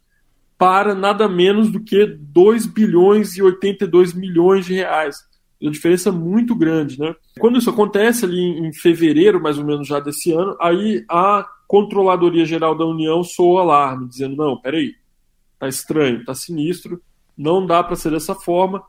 para 0.57 0.95
nada 0.95 1.29
menos 1.29 1.71
do 1.71 1.79
que 1.79 2.05
2 2.05 2.65
bilhões 2.65 3.37
e 3.37 3.43
82 3.43 4.13
milhões 4.13 4.65
de 4.65 4.73
reais. 4.73 5.15
uma 5.61 5.71
diferença 5.71 6.11
muito 6.11 6.55
grande, 6.55 6.99
né? 6.99 7.15
Quando 7.39 7.57
isso 7.57 7.69
acontece 7.69 8.25
ali 8.25 8.39
em 8.39 8.73
fevereiro, 8.73 9.41
mais 9.41 9.57
ou 9.57 9.65
menos 9.65 9.87
já 9.87 9.99
desse 9.99 10.31
ano, 10.31 10.55
aí 10.59 11.05
a 11.09 11.47
Controladoria 11.67 12.45
Geral 12.45 12.75
da 12.75 12.85
União 12.85 13.23
soa 13.23 13.55
o 13.55 13.59
alarme, 13.59 14.07
dizendo, 14.07 14.35
não, 14.35 14.59
peraí, 14.59 14.95
tá 15.59 15.67
estranho, 15.67 16.23
tá 16.23 16.33
sinistro, 16.33 17.01
não 17.37 17.65
dá 17.65 17.83
para 17.83 17.95
ser 17.95 18.11
dessa 18.11 18.33
forma, 18.33 18.83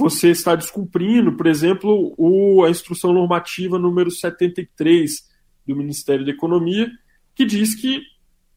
você 0.00 0.30
está 0.30 0.54
descumprindo, 0.54 1.36
por 1.36 1.46
exemplo, 1.46 2.14
o, 2.16 2.64
a 2.64 2.70
instrução 2.70 3.12
normativa 3.12 3.78
número 3.78 4.10
73 4.10 5.28
do 5.66 5.76
Ministério 5.76 6.24
da 6.24 6.30
Economia, 6.30 6.90
que 7.34 7.44
diz 7.44 7.74
que, 7.74 8.00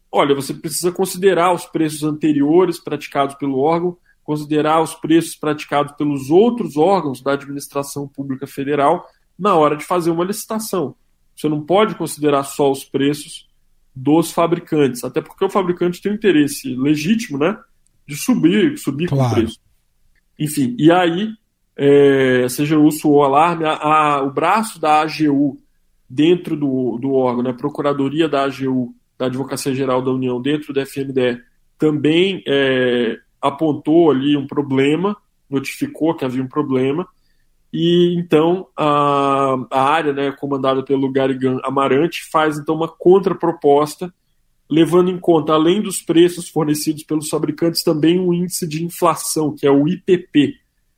olha, 0.10 0.34
você 0.34 0.54
precisa 0.54 0.90
considerar 0.92 1.54
os 1.54 1.66
preços 1.66 2.04
anteriores 2.04 2.80
praticados 2.80 3.36
pelo 3.36 3.60
órgão, 3.60 3.98
considerar 4.24 4.82
os 4.82 4.96
preços 4.96 5.36
praticados 5.36 5.94
pelos 5.98 6.30
outros 6.30 6.78
órgãos 6.78 7.22
da 7.22 7.34
administração 7.34 8.08
pública 8.08 8.48
federal 8.48 9.06
na 9.38 9.54
hora 9.56 9.76
de 9.76 9.84
fazer 9.84 10.12
uma 10.12 10.24
licitação. 10.24 10.96
Você 11.36 11.50
não 11.50 11.62
pode 11.62 11.96
considerar 11.96 12.44
só 12.44 12.72
os 12.72 12.86
preços 12.86 13.50
dos 13.94 14.32
fabricantes, 14.32 15.04
até 15.04 15.22
porque 15.22 15.44
o 15.44 15.50
fabricante 15.50 16.02
tem 16.02 16.12
um 16.12 16.16
interesse 16.16 16.74
legítimo, 16.74 17.38
né, 17.38 17.60
de 18.08 18.16
subir, 18.16 18.78
subir 18.78 19.10
claro. 19.10 19.24
com 19.24 19.32
o 19.32 19.44
preço. 19.44 19.63
Enfim, 20.40 20.76
e 20.78 20.92
aí 20.92 21.30
é, 21.76 22.46
a 22.46 22.48
CGU 22.48 22.92
soou 22.92 23.18
o 23.18 23.24
alarme, 23.24 23.66
a, 23.66 23.74
a, 23.74 24.24
o 24.24 24.32
braço 24.32 24.80
da 24.80 25.02
AGU 25.02 25.60
dentro 26.10 26.56
do, 26.56 26.98
do 26.98 27.14
órgão, 27.14 27.44
né, 27.44 27.50
a 27.50 27.56
Procuradoria 27.56 28.30
da 28.30 28.44
AGU, 28.44 28.94
da 29.18 29.26
Advocacia 29.26 29.74
Geral 29.74 30.02
da 30.02 30.12
União, 30.12 30.42
dentro 30.42 30.74
do 30.74 30.86
FMDE, 30.86 31.42
também 31.78 32.44
é, 32.48 33.18
apontou 33.42 34.12
ali 34.12 34.38
um 34.38 34.46
problema, 34.46 35.18
notificou 35.50 36.16
que 36.16 36.24
havia 36.24 36.44
um 36.44 36.48
problema, 36.48 37.08
e 37.72 38.16
então 38.18 38.68
a, 38.78 39.56
a 39.72 39.82
área, 39.82 40.14
né, 40.14 40.32
comandada 40.32 40.84
pelo 40.84 41.12
Garigan 41.12 41.60
Amarante, 41.64 42.24
faz 42.32 42.60
então 42.60 42.76
uma 42.76 42.88
contraproposta, 42.88 44.14
levando 44.74 45.12
em 45.12 45.20
conta, 45.20 45.54
além 45.54 45.80
dos 45.80 46.02
preços 46.02 46.50
fornecidos 46.50 47.04
pelos 47.04 47.30
fabricantes, 47.30 47.84
também 47.84 48.20
o 48.20 48.34
índice 48.34 48.68
de 48.68 48.84
inflação, 48.84 49.54
que 49.56 49.68
é 49.68 49.72
o 49.72 49.88
IPP, 49.88 50.56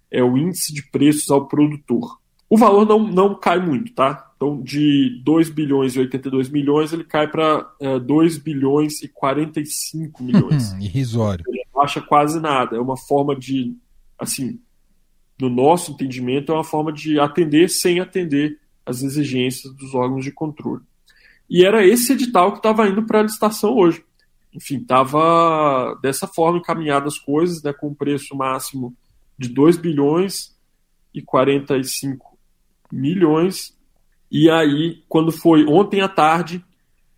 é 0.10 0.24
o 0.24 0.38
índice 0.38 0.74
de 0.74 0.82
preços 0.90 1.30
ao 1.30 1.46
produtor. 1.46 2.18
O 2.50 2.58
valor 2.58 2.88
não, 2.88 3.06
não 3.06 3.36
cai 3.36 3.60
muito, 3.60 3.94
tá? 3.94 4.32
Então, 4.38 4.62
de 4.62 5.22
2 5.26 5.50
bilhões 5.50 5.94
e 5.94 6.00
82 6.00 6.50
milhões, 6.50 6.94
ele 6.94 7.04
cai 7.04 7.28
para 7.28 7.70
é, 7.82 8.00
2 8.00 8.38
bilhões 8.38 9.02
e 9.04 9.10
45 9.10 10.24
milhões. 10.24 10.72
Irrisório. 10.80 11.44
Ele 11.46 11.64
acha 11.78 12.02
quase 12.02 12.40
nada. 12.40 12.78
É 12.78 12.80
uma 12.80 12.96
forma 12.96 13.36
de, 13.36 13.76
assim, 14.18 14.58
no 15.38 15.50
nosso 15.50 15.92
entendimento, 15.92 16.54
é 16.54 16.56
uma 16.56 16.64
forma 16.64 16.94
de 16.94 17.20
atender 17.20 17.70
sem 17.70 18.00
atender 18.00 18.58
as 18.86 19.04
exigências 19.04 19.74
dos 19.74 19.94
órgãos 19.94 20.24
de 20.24 20.32
controle. 20.32 20.84
E 21.50 21.66
era 21.66 21.86
esse 21.86 22.14
edital 22.14 22.52
que 22.52 22.58
estava 22.58 22.88
indo 22.88 23.06
para 23.06 23.20
a 23.20 23.24
licitação 23.24 23.76
hoje. 23.76 24.04
Enfim, 24.54 24.78
estava 24.78 25.98
dessa 26.02 26.28
forma 26.28 26.60
encaminhadas 26.60 27.14
as 27.14 27.20
coisas, 27.20 27.62
né, 27.62 27.74
com 27.74 27.90
um 27.90 27.94
preço 27.94 28.36
máximo 28.36 28.96
de 29.38 29.50
2 29.50 29.78
bilhões 29.78 30.56
e 31.14 31.22
45 31.22 32.38
milhões. 32.92 33.78
E 34.32 34.50
aí, 34.50 35.04
quando 35.08 35.32
foi 35.32 35.66
ontem 35.66 36.02
à 36.02 36.08
tarde, 36.08 36.64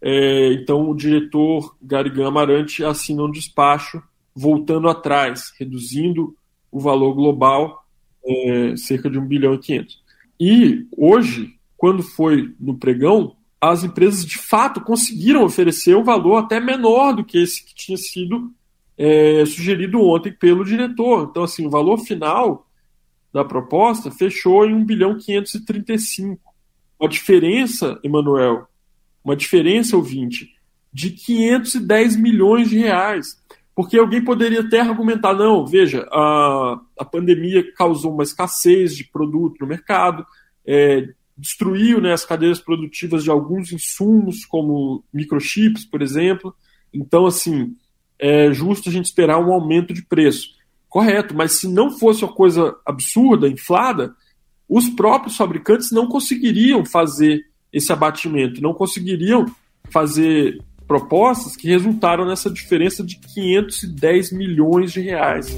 é, 0.02 0.54
então 0.54 0.90
o 0.90 0.96
diretor 0.96 1.76
Garigan 1.82 2.28
Amarante 2.28 2.84
assina 2.84 3.24
um 3.24 3.32
despacho 3.32 4.02
voltando 4.36 4.88
atrás, 4.88 5.52
reduzindo 5.58 6.36
o 6.72 6.80
valor 6.80 7.14
global 7.14 7.84
é, 8.26 8.76
cerca 8.76 9.10
de 9.10 9.18
1 9.18 9.26
bilhão 9.26 9.54
e 9.54 9.60
500. 9.60 10.04
E 10.40 10.88
hoje, 10.96 11.56
quando 11.76 12.04
foi 12.04 12.54
no 12.60 12.78
pregão, 12.78 13.36
as 13.60 13.84
empresas 13.84 14.26
de 14.26 14.38
fato 14.38 14.82
conseguiram 14.82 15.44
oferecer 15.44 15.96
um 15.96 16.04
valor 16.04 16.38
até 16.38 16.60
menor 16.60 17.14
do 17.14 17.26
que 17.26 17.42
esse 17.42 17.66
que 17.66 17.74
tinha 17.74 17.98
sido 17.98 18.52
é, 18.98 19.46
sugerido 19.46 20.02
ontem 20.02 20.32
pelo 20.32 20.64
diretor. 20.64 21.28
Então, 21.30 21.44
assim, 21.44 21.66
o 21.66 21.70
valor 21.70 21.98
final 21.98 22.68
da 23.34 23.44
proposta 23.44 24.12
fechou 24.12 24.66
em 24.66 24.74
1 24.74 24.86
bilhão 24.86 25.18
535. 25.18 26.42
Uma 27.00 27.10
diferença, 27.10 28.00
Emanuel, 28.04 28.68
uma 29.24 29.36
diferença, 29.36 29.96
ouvinte, 29.96 30.56
de 30.92 31.12
510 31.12 32.16
milhões 32.16 32.70
de 32.70 32.78
reais. 32.78 33.38
Porque 33.76 34.00
alguém 34.00 34.24
poderia 34.24 34.62
até 34.62 34.80
argumentar, 34.80 35.36
não, 35.36 35.64
veja, 35.64 36.08
a, 36.12 36.82
a 37.00 37.06
pandemia 37.06 37.72
causou 37.74 38.12
uma 38.12 38.24
escassez 38.24 38.96
de 38.96 39.04
produto 39.04 39.58
no 39.62 39.68
mercado, 39.68 40.26
é, 40.66 41.10
destruiu 41.38 42.02
né, 42.02 42.14
as 42.14 42.26
cadeias 42.26 42.60
produtivas 42.60 43.24
de 43.24 43.30
alguns 43.30 43.72
insumos, 43.72 44.46
como 44.46 45.04
microchips, 45.14 45.86
por 45.86 46.02
exemplo. 46.02 46.56
Então, 46.94 47.26
assim, 47.26 47.76
é 48.20 48.52
justo 48.52 48.90
a 48.90 48.92
gente 48.92 49.06
esperar 49.06 49.40
um 49.40 49.54
aumento 49.54 49.94
de 49.94 50.02
preço. 50.02 50.50
Correto, 50.90 51.36
mas 51.36 51.54
se 51.54 51.68
não 51.68 51.92
fosse 51.92 52.24
uma 52.24 52.34
coisa 52.34 52.76
absurda, 52.86 53.48
inflada, 53.48 54.16
os 54.68 54.90
próprios 54.90 55.38
fabricantes 55.38 55.92
não 55.92 56.08
conseguiriam 56.08 56.84
fazer 56.84 57.46
esse 57.72 57.92
abatimento, 57.92 58.62
não 58.62 58.74
conseguiriam 58.74 59.46
fazer 59.90 60.60
propostas 60.88 61.56
que 61.56 61.68
resultaram 61.68 62.26
nessa 62.26 62.50
diferença 62.50 63.04
de 63.04 63.20
510 63.20 64.32
milhões 64.32 64.92
de 64.92 65.02
reais. 65.02 65.56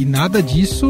E 0.00 0.04
nada 0.06 0.42
disso, 0.42 0.88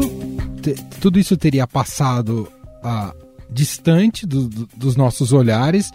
tudo 1.01 1.19
isso 1.19 1.35
teria 1.35 1.67
passado 1.67 2.47
ah, 2.81 3.13
distante 3.49 4.25
do, 4.25 4.47
do, 4.47 4.69
dos 4.73 4.95
nossos 4.95 5.33
olhares 5.33 5.91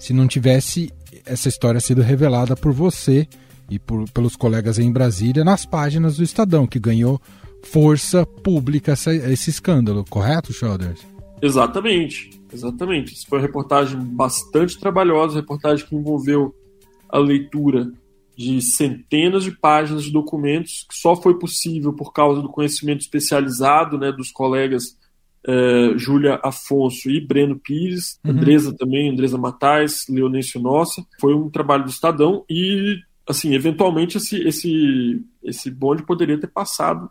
se 0.00 0.12
não 0.12 0.26
tivesse 0.26 0.92
essa 1.24 1.48
história 1.48 1.78
sido 1.78 2.02
revelada 2.02 2.56
por 2.56 2.72
você 2.72 3.28
e 3.70 3.78
por, 3.78 4.10
pelos 4.10 4.34
colegas 4.34 4.80
em 4.80 4.90
Brasília 4.90 5.44
nas 5.44 5.64
páginas 5.64 6.16
do 6.16 6.24
Estadão, 6.24 6.66
que 6.66 6.80
ganhou 6.80 7.22
força 7.62 8.26
pública 8.26 8.92
essa, 8.92 9.14
esse 9.14 9.48
escândalo, 9.48 10.04
correto, 10.10 10.52
Shoulders? 10.52 11.06
Exatamente, 11.40 12.30
exatamente. 12.52 13.14
Isso 13.14 13.28
foi 13.28 13.38
uma 13.38 13.46
reportagem 13.46 13.96
bastante 14.00 14.76
trabalhosa, 14.76 15.36
reportagem 15.36 15.86
que 15.86 15.94
envolveu 15.94 16.52
a 17.08 17.18
leitura 17.18 17.92
de 18.36 18.60
centenas 18.60 19.44
de 19.44 19.50
páginas 19.50 20.04
de 20.04 20.12
documentos, 20.12 20.86
que 20.88 20.94
só 20.94 21.16
foi 21.16 21.38
possível 21.38 21.92
por 21.92 22.12
causa 22.12 22.42
do 22.42 22.50
conhecimento 22.50 23.00
especializado 23.00 23.98
né, 23.98 24.12
dos 24.12 24.30
colegas 24.30 24.96
eh, 25.48 25.94
Júlia 25.96 26.40
Afonso 26.42 27.08
e 27.08 27.20
Breno 27.20 27.56
Pires, 27.56 28.18
uhum. 28.24 28.32
Andresa 28.32 28.76
também, 28.76 29.10
Andresa 29.10 29.38
Matais, 29.38 30.04
Leonêncio 30.08 30.60
Nossa. 30.60 31.06
Foi 31.20 31.34
um 31.34 31.48
trabalho 31.48 31.84
do 31.84 31.90
Estadão 31.90 32.44
e, 32.50 32.98
assim, 33.26 33.54
eventualmente 33.54 34.18
esse, 34.18 34.36
esse, 34.46 35.24
esse 35.42 35.70
bonde 35.70 36.02
poderia 36.02 36.38
ter 36.38 36.48
passado 36.48 37.08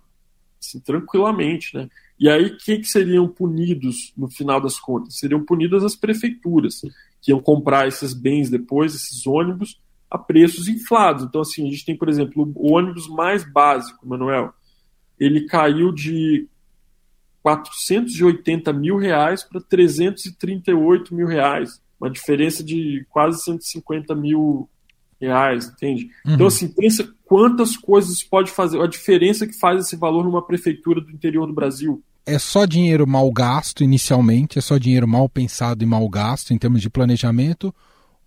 assim, 0.61 0.79
tranquilamente, 0.79 1.75
né? 1.75 1.89
E 2.19 2.29
aí, 2.29 2.55
quem 2.57 2.79
que 2.79 2.87
seriam 2.87 3.27
punidos 3.27 4.13
no 4.17 4.29
final 4.29 4.61
das 4.61 4.79
contas? 4.79 5.17
Seriam 5.17 5.43
punidas 5.43 5.83
as 5.83 5.95
prefeituras, 5.95 6.81
que 7.21 7.31
iam 7.31 7.41
comprar 7.41 7.87
esses 7.87 8.13
bens 8.13 8.49
depois, 8.49 8.95
esses 8.95 9.25
ônibus, 9.27 9.79
a 10.09 10.17
preços 10.17 10.67
inflados. 10.67 11.23
Então, 11.23 11.41
assim, 11.41 11.67
a 11.67 11.71
gente 11.71 11.85
tem, 11.85 11.97
por 11.97 12.09
exemplo, 12.09 12.51
o 12.55 12.73
ônibus 12.73 13.07
mais 13.07 13.43
básico, 13.43 14.07
Manuel, 14.07 14.53
ele 15.19 15.45
caiu 15.45 15.91
de 15.91 16.47
480 17.41 18.73
mil 18.73 18.97
reais 18.97 19.43
para 19.43 19.61
338 19.61 21.13
mil 21.13 21.27
reais, 21.27 21.81
uma 21.99 22.09
diferença 22.09 22.63
de 22.63 23.05
quase 23.09 23.41
150 23.43 24.15
mil 24.15 24.69
reais, 25.19 25.67
entende? 25.67 26.09
Uhum. 26.25 26.33
Então, 26.33 26.47
assim, 26.47 26.67
pensa 26.67 27.07
quantas 27.23 27.77
coisas 27.77 28.23
pode 28.23 28.51
fazer, 28.51 28.81
a 28.81 28.87
diferença 28.87 29.47
que 29.47 29.53
faz 29.53 29.85
esse 29.85 29.95
valor 29.95 30.23
numa 30.23 30.45
prefeitura 30.45 31.01
do 31.01 31.11
interior 31.11 31.47
do 31.47 31.53
Brasil. 31.53 32.03
É 32.25 32.39
só 32.39 32.65
dinheiro 32.65 33.05
mal 33.05 33.31
gasto 33.31 33.83
inicialmente, 33.83 34.57
é 34.57 34.61
só 34.61 34.77
dinheiro 34.77 35.07
mal 35.07 35.29
pensado 35.29 35.83
e 35.83 35.87
mal 35.87 36.07
gasto 36.09 36.51
em 36.51 36.57
termos 36.57 36.81
de 36.81 36.89
planejamento, 36.89 37.73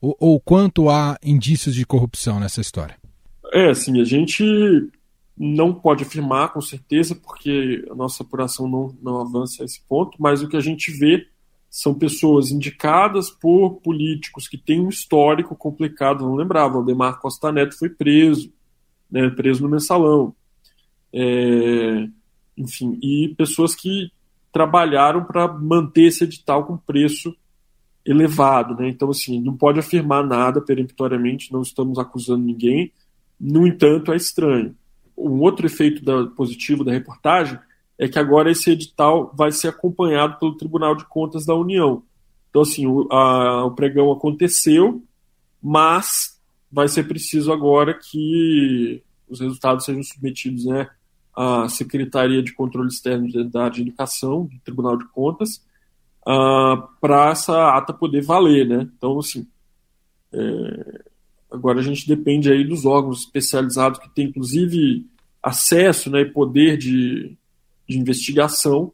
ou, 0.00 0.16
ou 0.18 0.40
quanto 0.40 0.88
há 0.88 1.18
indícios 1.22 1.74
de 1.74 1.86
corrupção 1.86 2.38
nessa 2.38 2.60
história? 2.60 2.96
É, 3.52 3.70
assim, 3.70 4.00
a 4.00 4.04
gente 4.04 4.44
não 5.36 5.72
pode 5.72 6.02
afirmar 6.02 6.52
com 6.52 6.60
certeza, 6.60 7.14
porque 7.14 7.86
a 7.90 7.94
nossa 7.94 8.22
apuração 8.22 8.68
não, 8.68 8.96
não 9.00 9.20
avança 9.20 9.62
a 9.62 9.64
esse 9.64 9.80
ponto, 9.88 10.16
mas 10.20 10.42
o 10.42 10.48
que 10.48 10.56
a 10.56 10.60
gente 10.60 10.90
vê 10.90 11.26
são 11.70 11.94
pessoas 11.94 12.50
indicadas 12.50 13.30
por 13.30 13.80
políticos 13.80 14.48
que 14.48 14.56
têm 14.56 14.80
um 14.80 14.88
histórico 14.88 15.54
complicado. 15.54 16.24
Vamos 16.24 16.38
lembrar, 16.38 16.68
Valdemar 16.68 17.20
Costa 17.20 17.52
Neto 17.52 17.78
foi 17.78 17.90
preso, 17.90 18.52
né, 19.10 19.28
preso 19.30 19.62
no 19.62 19.68
mensalão. 19.68 20.34
É, 21.12 22.08
enfim, 22.56 22.98
e 23.02 23.34
pessoas 23.36 23.74
que 23.74 24.10
trabalharam 24.52 25.24
para 25.24 25.46
manter 25.46 26.04
esse 26.04 26.24
edital 26.24 26.66
com 26.66 26.76
preço 26.76 27.34
elevado, 28.08 28.74
né? 28.74 28.88
Então, 28.88 29.10
assim, 29.10 29.38
não 29.38 29.54
pode 29.54 29.78
afirmar 29.78 30.26
nada 30.26 30.62
peremptoriamente, 30.62 31.52
não 31.52 31.60
estamos 31.60 31.98
acusando 31.98 32.42
ninguém. 32.42 32.90
No 33.38 33.66
entanto, 33.66 34.12
é 34.12 34.16
estranho. 34.16 34.74
um 35.16 35.40
outro 35.40 35.66
efeito 35.66 36.02
da, 36.02 36.24
positivo 36.26 36.82
da 36.82 36.92
reportagem 36.92 37.58
é 37.98 38.08
que 38.08 38.18
agora 38.18 38.50
esse 38.50 38.70
edital 38.70 39.32
vai 39.36 39.52
ser 39.52 39.68
acompanhado 39.68 40.38
pelo 40.38 40.56
Tribunal 40.56 40.94
de 40.96 41.04
Contas 41.04 41.44
da 41.44 41.54
União. 41.54 42.02
Então, 42.48 42.62
assim, 42.62 42.86
o, 42.86 43.06
a, 43.12 43.66
o 43.66 43.72
pregão 43.72 44.10
aconteceu, 44.10 45.02
mas 45.62 46.40
vai 46.72 46.88
ser 46.88 47.04
preciso 47.04 47.52
agora 47.52 47.92
que 47.92 49.02
os 49.28 49.40
resultados 49.40 49.84
sejam 49.84 50.02
submetidos 50.02 50.64
né, 50.64 50.88
à 51.36 51.68
Secretaria 51.68 52.42
de 52.42 52.54
Controle 52.54 52.88
Externo 52.88 53.30
da 53.50 53.66
Educação, 53.66 54.46
do 54.46 54.58
Tribunal 54.60 54.96
de 54.96 55.06
Contas, 55.08 55.62
uh, 56.28 56.86
para 57.00 57.30
essa 57.30 57.76
ata 57.76 57.92
poder 57.92 58.22
valer. 58.22 58.68
Né? 58.68 58.88
Então, 58.96 59.18
assim, 59.18 59.46
é, 60.32 61.02
agora 61.50 61.80
a 61.80 61.82
gente 61.82 62.06
depende 62.06 62.52
aí 62.52 62.64
dos 62.64 62.84
órgãos 62.84 63.20
especializados 63.20 63.98
que 63.98 64.10
têm, 64.10 64.26
inclusive, 64.26 65.06
acesso 65.42 66.10
né, 66.10 66.20
e 66.20 66.30
poder 66.30 66.76
de, 66.76 67.36
de 67.88 67.98
investigação 67.98 68.92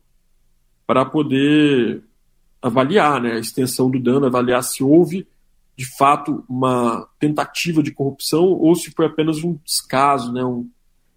para 0.87 1.05
poder 1.05 2.03
avaliar 2.63 3.21
né, 3.21 3.33
a 3.33 3.39
extensão 3.39 3.91
do 3.91 3.99
dano, 3.99 4.27
avaliar 4.27 4.63
se 4.63 4.83
houve 4.83 5.27
de 5.77 5.85
fato 5.97 6.45
uma 6.49 7.09
tentativa 7.19 7.83
de 7.83 7.91
corrupção 7.91 8.45
ou 8.45 8.77
se 8.77 8.93
foi 8.93 9.07
apenas 9.07 9.43
um 9.43 9.59
descaso, 9.65 10.33
né, 10.33 10.45
um, 10.45 10.69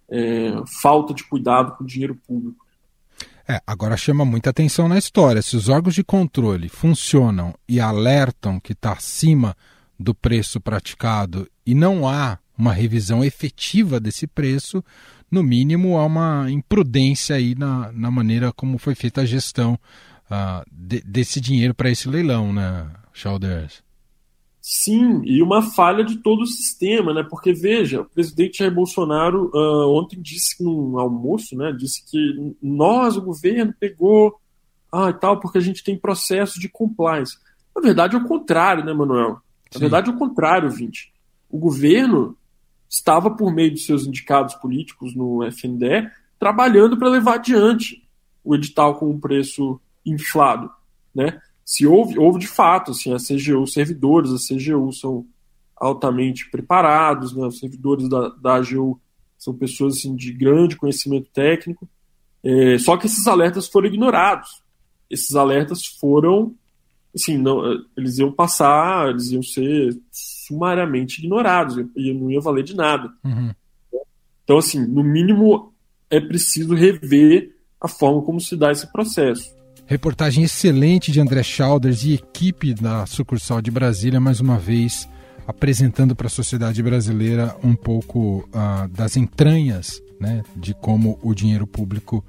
é, 0.09 0.51
falta 0.81 1.13
de 1.13 1.23
cuidado 1.23 1.75
com 1.77 1.83
o 1.83 1.87
dinheiro 1.87 2.15
público. 2.27 2.65
É, 3.49 3.61
agora 3.65 3.95
chama 3.95 4.25
muita 4.25 4.49
atenção 4.49 4.89
na 4.89 4.97
história. 4.97 5.41
Se 5.41 5.55
os 5.55 5.69
órgãos 5.69 5.95
de 5.95 6.03
controle 6.03 6.67
funcionam 6.67 7.55
e 7.67 7.79
alertam 7.79 8.59
que 8.59 8.73
está 8.73 8.91
acima 8.91 9.55
do 9.97 10.13
preço 10.13 10.59
praticado 10.59 11.49
e 11.65 11.73
não 11.73 12.07
há 12.07 12.39
uma 12.57 12.73
revisão 12.73 13.23
efetiva 13.23 14.01
desse 14.01 14.27
preço, 14.27 14.83
no 15.31 15.41
mínimo 15.41 15.97
há 15.97 16.05
uma 16.05 16.51
imprudência 16.51 17.37
aí 17.37 17.55
na, 17.55 17.89
na 17.93 18.11
maneira 18.11 18.51
como 18.51 18.77
foi 18.77 18.95
feita 18.95 19.21
a 19.21 19.25
gestão 19.25 19.79
uh, 20.29 20.65
de, 20.69 21.01
desse 21.01 21.39
dinheiro 21.39 21.73
para 21.73 21.89
esse 21.89 22.09
leilão, 22.09 22.51
né, 22.51 22.87
Chalders? 23.13 23.86
Sim, 24.69 25.21
e 25.23 25.41
uma 25.41 25.61
falha 25.61 26.03
de 26.03 26.17
todo 26.17 26.41
o 26.41 26.45
sistema, 26.45 27.13
né? 27.13 27.23
Porque 27.23 27.53
veja, 27.53 28.01
o 28.01 28.05
presidente 28.05 28.57
Jair 28.57 28.73
Bolsonaro 28.73 29.49
uh, 29.53 29.97
ontem 29.97 30.21
disse 30.21 30.61
num 30.61 30.99
almoço, 30.99 31.55
né? 31.55 31.71
Disse 31.71 32.03
que 32.05 32.53
nós, 32.61 33.15
o 33.15 33.21
governo, 33.21 33.73
pegou 33.79 34.37
ah, 34.91 35.09
e 35.09 35.13
tal, 35.13 35.39
porque 35.39 35.57
a 35.57 35.61
gente 35.61 35.81
tem 35.81 35.97
processo 35.97 36.59
de 36.59 36.67
compliance. 36.67 37.37
Na 37.73 37.81
verdade, 37.81 38.17
é 38.17 38.19
o 38.19 38.27
contrário, 38.27 38.83
né, 38.83 38.91
Manuel? 38.91 39.29
Na 39.29 39.39
Sim. 39.71 39.79
verdade, 39.79 40.09
é 40.09 40.13
o 40.13 40.17
contrário, 40.17 40.69
Vinte. 40.69 41.13
O 41.49 41.57
governo 41.57 42.35
estava, 42.89 43.31
por 43.31 43.53
meio 43.53 43.73
de 43.73 43.79
seus 43.79 44.05
indicados 44.05 44.53
políticos 44.55 45.15
no 45.15 45.45
FNDE, 45.49 46.11
trabalhando 46.37 46.97
para 46.97 47.07
levar 47.07 47.35
adiante 47.35 48.05
o 48.43 48.53
edital 48.53 48.95
com 48.95 49.09
um 49.09 49.17
preço 49.17 49.79
inflado, 50.05 50.69
né? 51.15 51.39
Se 51.67 51.85
houve, 51.85 52.17
houve 52.17 52.39
de 52.39 52.47
fato, 52.47 52.91
assim, 52.91 53.13
a 53.13 53.17
CGU, 53.17 53.61
os 53.61 53.73
servidores 53.73 54.31
da 54.31 54.37
CGU 54.37 54.89
são 54.93 55.27
altamente 55.75 56.49
preparados, 56.49 57.35
né, 57.35 57.45
os 57.45 57.59
servidores 57.59 58.07
da, 58.07 58.29
da 58.29 58.55
AGU 58.55 58.97
são 59.37 59.53
pessoas 59.53 59.97
assim, 59.97 60.15
de 60.15 60.31
grande 60.31 60.77
conhecimento 60.77 61.29
técnico, 61.29 61.85
é, 62.41 62.77
só 62.77 62.95
que 62.95 63.07
esses 63.07 63.27
alertas 63.27 63.67
foram 63.67 63.87
ignorados. 63.87 64.63
Esses 65.09 65.35
alertas 65.35 65.85
foram, 65.85 66.55
assim, 67.13 67.37
não, 67.37 67.61
eles 67.97 68.17
iam 68.17 68.31
passar, 68.31 69.09
eles 69.09 69.29
iam 69.31 69.43
ser 69.43 69.89
sumariamente 70.09 71.19
ignorados, 71.19 71.85
e 71.97 72.13
não 72.13 72.31
ia 72.31 72.39
valer 72.39 72.63
de 72.63 72.77
nada. 72.77 73.11
Uhum. 73.25 73.51
Então, 74.45 74.57
assim, 74.57 74.87
no 74.87 75.03
mínimo 75.03 75.73
é 76.09 76.21
preciso 76.21 76.73
rever 76.73 77.57
a 77.81 77.89
forma 77.89 78.21
como 78.21 78.39
se 78.39 78.55
dá 78.55 78.71
esse 78.71 78.89
processo. 78.89 79.56
Reportagem 79.87 80.43
excelente 80.43 81.13
de 81.13 81.21
André 81.21 81.41
Chalders 81.41 82.03
e 82.03 82.13
equipe 82.13 82.73
da 82.73 83.05
sucursal 83.05 83.61
de 83.61 83.71
Brasília, 83.71 84.19
mais 84.19 84.41
uma 84.41 84.59
vez 84.59 85.07
apresentando 85.47 86.13
para 86.13 86.27
a 86.27 86.29
sociedade 86.29 86.83
brasileira 86.83 87.55
um 87.63 87.73
pouco 87.73 88.49
uh, 88.49 88.89
das 88.89 89.15
entranhas 89.15 90.01
né, 90.19 90.43
de 90.57 90.73
como 90.73 91.17
o 91.23 91.33
dinheiro 91.33 91.65
público 91.65 92.23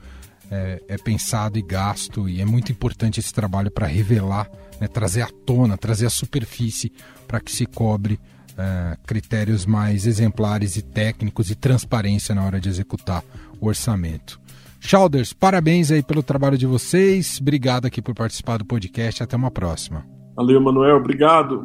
é, 0.48 0.80
é, 0.86 0.96
pensado 0.96 1.58
e 1.58 1.62
gasto, 1.62 2.28
e 2.28 2.40
é 2.40 2.44
muito 2.44 2.70
importante 2.70 3.18
esse 3.18 3.34
trabalho 3.34 3.72
para 3.72 3.88
revelar, 3.88 4.48
né, 4.80 4.86
trazer 4.86 5.22
à 5.22 5.28
tona, 5.44 5.76
trazer 5.76 6.06
à 6.06 6.10
superfície 6.10 6.92
para 7.26 7.40
que 7.40 7.50
se 7.50 7.66
cobre 7.66 8.14
uh, 8.52 8.96
critérios 9.04 9.66
mais 9.66 10.06
exemplares 10.06 10.76
e 10.76 10.82
técnicos 10.82 11.50
e 11.50 11.56
transparência 11.56 12.36
na 12.36 12.44
hora 12.44 12.60
de 12.60 12.68
executar 12.68 13.24
o 13.60 13.66
orçamento. 13.66 14.40
Chalders, 14.80 15.32
parabéns 15.32 15.90
aí 15.90 16.02
pelo 16.02 16.22
trabalho 16.22 16.56
de 16.56 16.66
vocês. 16.66 17.38
Obrigado 17.40 17.86
aqui 17.86 18.00
por 18.00 18.14
participar 18.14 18.58
do 18.58 18.64
podcast. 18.64 19.22
Até 19.22 19.36
uma 19.36 19.50
próxima. 19.50 20.04
Valeu, 20.36 20.60
Manuel. 20.60 20.96
Obrigado. 20.96 21.64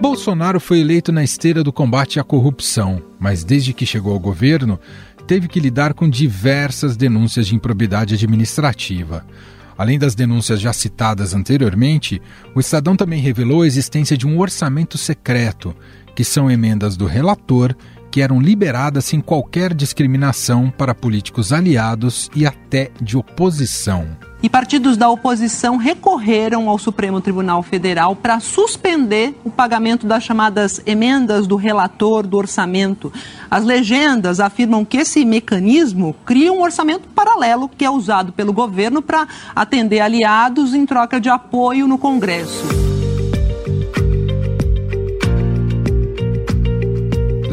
Bolsonaro 0.00 0.60
foi 0.60 0.78
eleito 0.78 1.10
na 1.10 1.24
esteira 1.24 1.64
do 1.64 1.72
combate 1.72 2.20
à 2.20 2.24
corrupção, 2.24 3.02
mas 3.18 3.42
desde 3.42 3.72
que 3.72 3.84
chegou 3.84 4.12
ao 4.12 4.20
governo, 4.20 4.78
teve 5.26 5.48
que 5.48 5.58
lidar 5.58 5.92
com 5.92 6.08
diversas 6.08 6.96
denúncias 6.96 7.48
de 7.48 7.56
improbidade 7.56 8.14
administrativa. 8.14 9.26
Além 9.76 9.98
das 9.98 10.14
denúncias 10.14 10.60
já 10.60 10.72
citadas 10.72 11.34
anteriormente, 11.34 12.20
o 12.54 12.60
Estadão 12.60 12.96
também 12.96 13.20
revelou 13.20 13.62
a 13.62 13.66
existência 13.66 14.16
de 14.16 14.26
um 14.26 14.38
orçamento 14.38 14.96
secreto, 14.96 15.74
que 16.14 16.24
são 16.24 16.50
emendas 16.50 16.96
do 16.96 17.06
relator 17.06 17.74
que 18.14 18.22
eram 18.22 18.40
liberadas 18.40 19.06
sem 19.06 19.20
qualquer 19.20 19.74
discriminação 19.74 20.70
para 20.70 20.94
políticos 20.94 21.52
aliados 21.52 22.30
e 22.32 22.46
até 22.46 22.92
de 23.02 23.16
oposição. 23.16 24.06
E 24.40 24.48
partidos 24.48 24.96
da 24.96 25.08
oposição 25.08 25.76
recorreram 25.76 26.68
ao 26.68 26.78
Supremo 26.78 27.20
Tribunal 27.20 27.60
Federal 27.64 28.14
para 28.14 28.38
suspender 28.38 29.34
o 29.42 29.50
pagamento 29.50 30.06
das 30.06 30.22
chamadas 30.22 30.80
emendas 30.86 31.48
do 31.48 31.56
relator 31.56 32.24
do 32.24 32.36
orçamento. 32.36 33.12
As 33.50 33.64
legendas 33.64 34.38
afirmam 34.38 34.84
que 34.84 34.98
esse 34.98 35.24
mecanismo 35.24 36.14
cria 36.24 36.52
um 36.52 36.62
orçamento 36.62 37.08
paralelo 37.08 37.68
que 37.68 37.84
é 37.84 37.90
usado 37.90 38.32
pelo 38.32 38.52
governo 38.52 39.02
para 39.02 39.26
atender 39.56 39.98
aliados 39.98 40.72
em 40.72 40.86
troca 40.86 41.20
de 41.20 41.28
apoio 41.28 41.88
no 41.88 41.98
Congresso. 41.98 42.83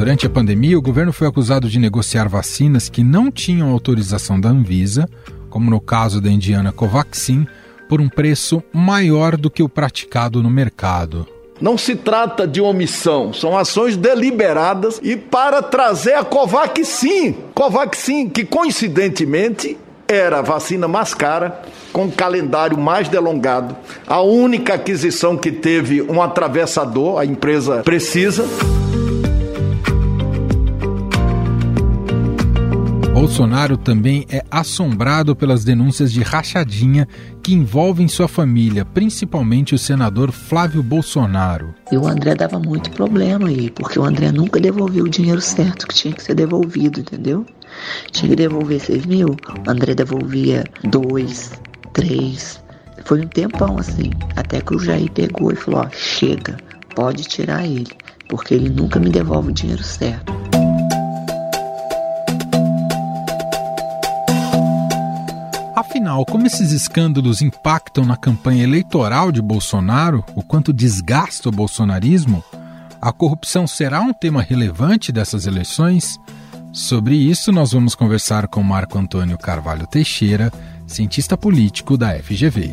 Durante 0.02 0.26
a 0.26 0.30
pandemia, 0.32 0.80
o 0.80 0.82
governo 0.82 1.14
foi 1.14 1.28
acusado 1.28 1.70
de 1.70 1.78
negociar 1.78 2.28
vacinas 2.28 2.90
que 2.90 3.04
não 3.04 3.30
tinham 3.30 3.70
autorização 3.70 4.42
da 4.42 4.50
Anvisa, 4.50 5.08
como 5.48 5.70
no 5.70 5.80
caso 5.80 6.20
da 6.20 6.28
indiana 6.28 6.72
Covaxin, 6.72 7.46
por 7.88 8.02
um 8.02 8.10
preço 8.10 8.64
maior 8.74 9.38
do 9.38 9.48
que 9.48 9.62
o 9.62 9.70
praticado 9.70 10.42
no 10.42 10.50
mercado. 10.50 11.28
Não 11.62 11.78
se 11.78 11.96
trata 11.96 12.48
de 12.48 12.60
omissão, 12.60 13.32
são 13.32 13.56
ações 13.56 13.96
deliberadas 13.96 15.00
e 15.04 15.16
para 15.16 15.62
trazer 15.62 16.16
a 16.16 16.24
Covaxin, 16.24 17.38
Covaxin 17.54 18.28
que 18.28 18.44
coincidentemente 18.44 19.78
era 20.08 20.40
a 20.40 20.42
vacina 20.42 20.88
mais 20.88 21.14
cara, 21.14 21.62
com 21.94 22.10
calendário 22.10 22.76
mais 22.76 23.08
delongado, 23.08 23.78
a 24.08 24.20
única 24.20 24.74
aquisição 24.74 25.38
que 25.38 25.52
teve 25.52 26.02
um 26.02 26.24
atravessador, 26.24 27.20
a 27.20 27.24
empresa 27.24 27.84
precisa. 27.84 28.44
Bolsonaro 33.22 33.78
também 33.78 34.26
é 34.32 34.44
assombrado 34.50 35.36
pelas 35.36 35.64
denúncias 35.64 36.12
de 36.12 36.24
rachadinha 36.24 37.08
que 37.44 37.54
envolvem 37.54 38.08
sua 38.08 38.28
família, 38.28 38.84
principalmente 38.84 39.76
o 39.76 39.78
senador 39.78 40.32
Flávio 40.32 40.82
Bolsonaro. 40.82 41.72
E 41.92 41.98
o 41.98 42.08
André 42.08 42.34
dava 42.34 42.58
muito 42.58 42.90
problema 42.90 43.48
aí, 43.48 43.70
porque 43.70 44.00
o 44.00 44.04
André 44.04 44.32
nunca 44.32 44.60
devolveu 44.60 45.06
o 45.06 45.10
dinheiro 45.10 45.40
certo 45.40 45.86
que 45.86 45.94
tinha 45.94 46.16
que 46.16 46.24
ser 46.24 46.34
devolvido, 46.34 47.02
entendeu? 47.02 47.46
Tinha 48.12 48.28
que 48.30 48.36
devolver 48.36 48.80
6 48.80 49.06
mil, 49.06 49.28
o 49.28 49.70
André 49.70 49.94
devolvia 49.94 50.64
2, 50.90 51.52
3. 51.94 52.64
Foi 53.06 53.22
um 53.22 53.28
tempão 53.28 53.78
assim, 53.78 54.10
até 54.36 54.62
que 54.62 54.76
o 54.76 54.80
Jair 54.80 55.12
pegou 55.12 55.52
e 55.52 55.56
falou: 55.56 55.82
ó, 55.82 55.90
chega, 55.92 56.58
pode 56.96 57.22
tirar 57.26 57.68
ele, 57.68 57.92
porque 58.28 58.56
ele 58.56 58.70
nunca 58.70 59.00
me 59.00 59.12
devolve 59.12 59.52
o 59.52 59.54
dinheiro 59.54 59.84
certo. 59.84 60.34
Afinal, 66.02 66.26
como 66.26 66.48
esses 66.48 66.72
escândalos 66.72 67.44
impactam 67.44 68.04
na 68.04 68.18
campanha 68.18 68.64
eleitoral 68.64 69.32
de 69.32 69.40
Bolsonaro, 69.40 70.26
o 70.36 70.42
quanto 70.42 70.74
desgasta 70.74 71.48
o 71.48 71.52
bolsonarismo? 71.52 72.44
A 73.00 73.14
corrupção 73.14 73.68
será 73.68 74.02
um 74.02 74.12
tema 74.12 74.42
relevante 74.42 75.12
dessas 75.12 75.46
eleições? 75.46 76.20
Sobre 76.74 77.14
isso, 77.14 77.52
nós 77.52 77.74
vamos 77.74 77.94
conversar 77.94 78.48
com 78.48 78.64
Marco 78.64 78.98
Antônio 78.98 79.38
Carvalho 79.38 79.86
Teixeira, 79.86 80.52
cientista 80.88 81.38
político 81.38 81.96
da 81.96 82.18
FGV. 82.18 82.72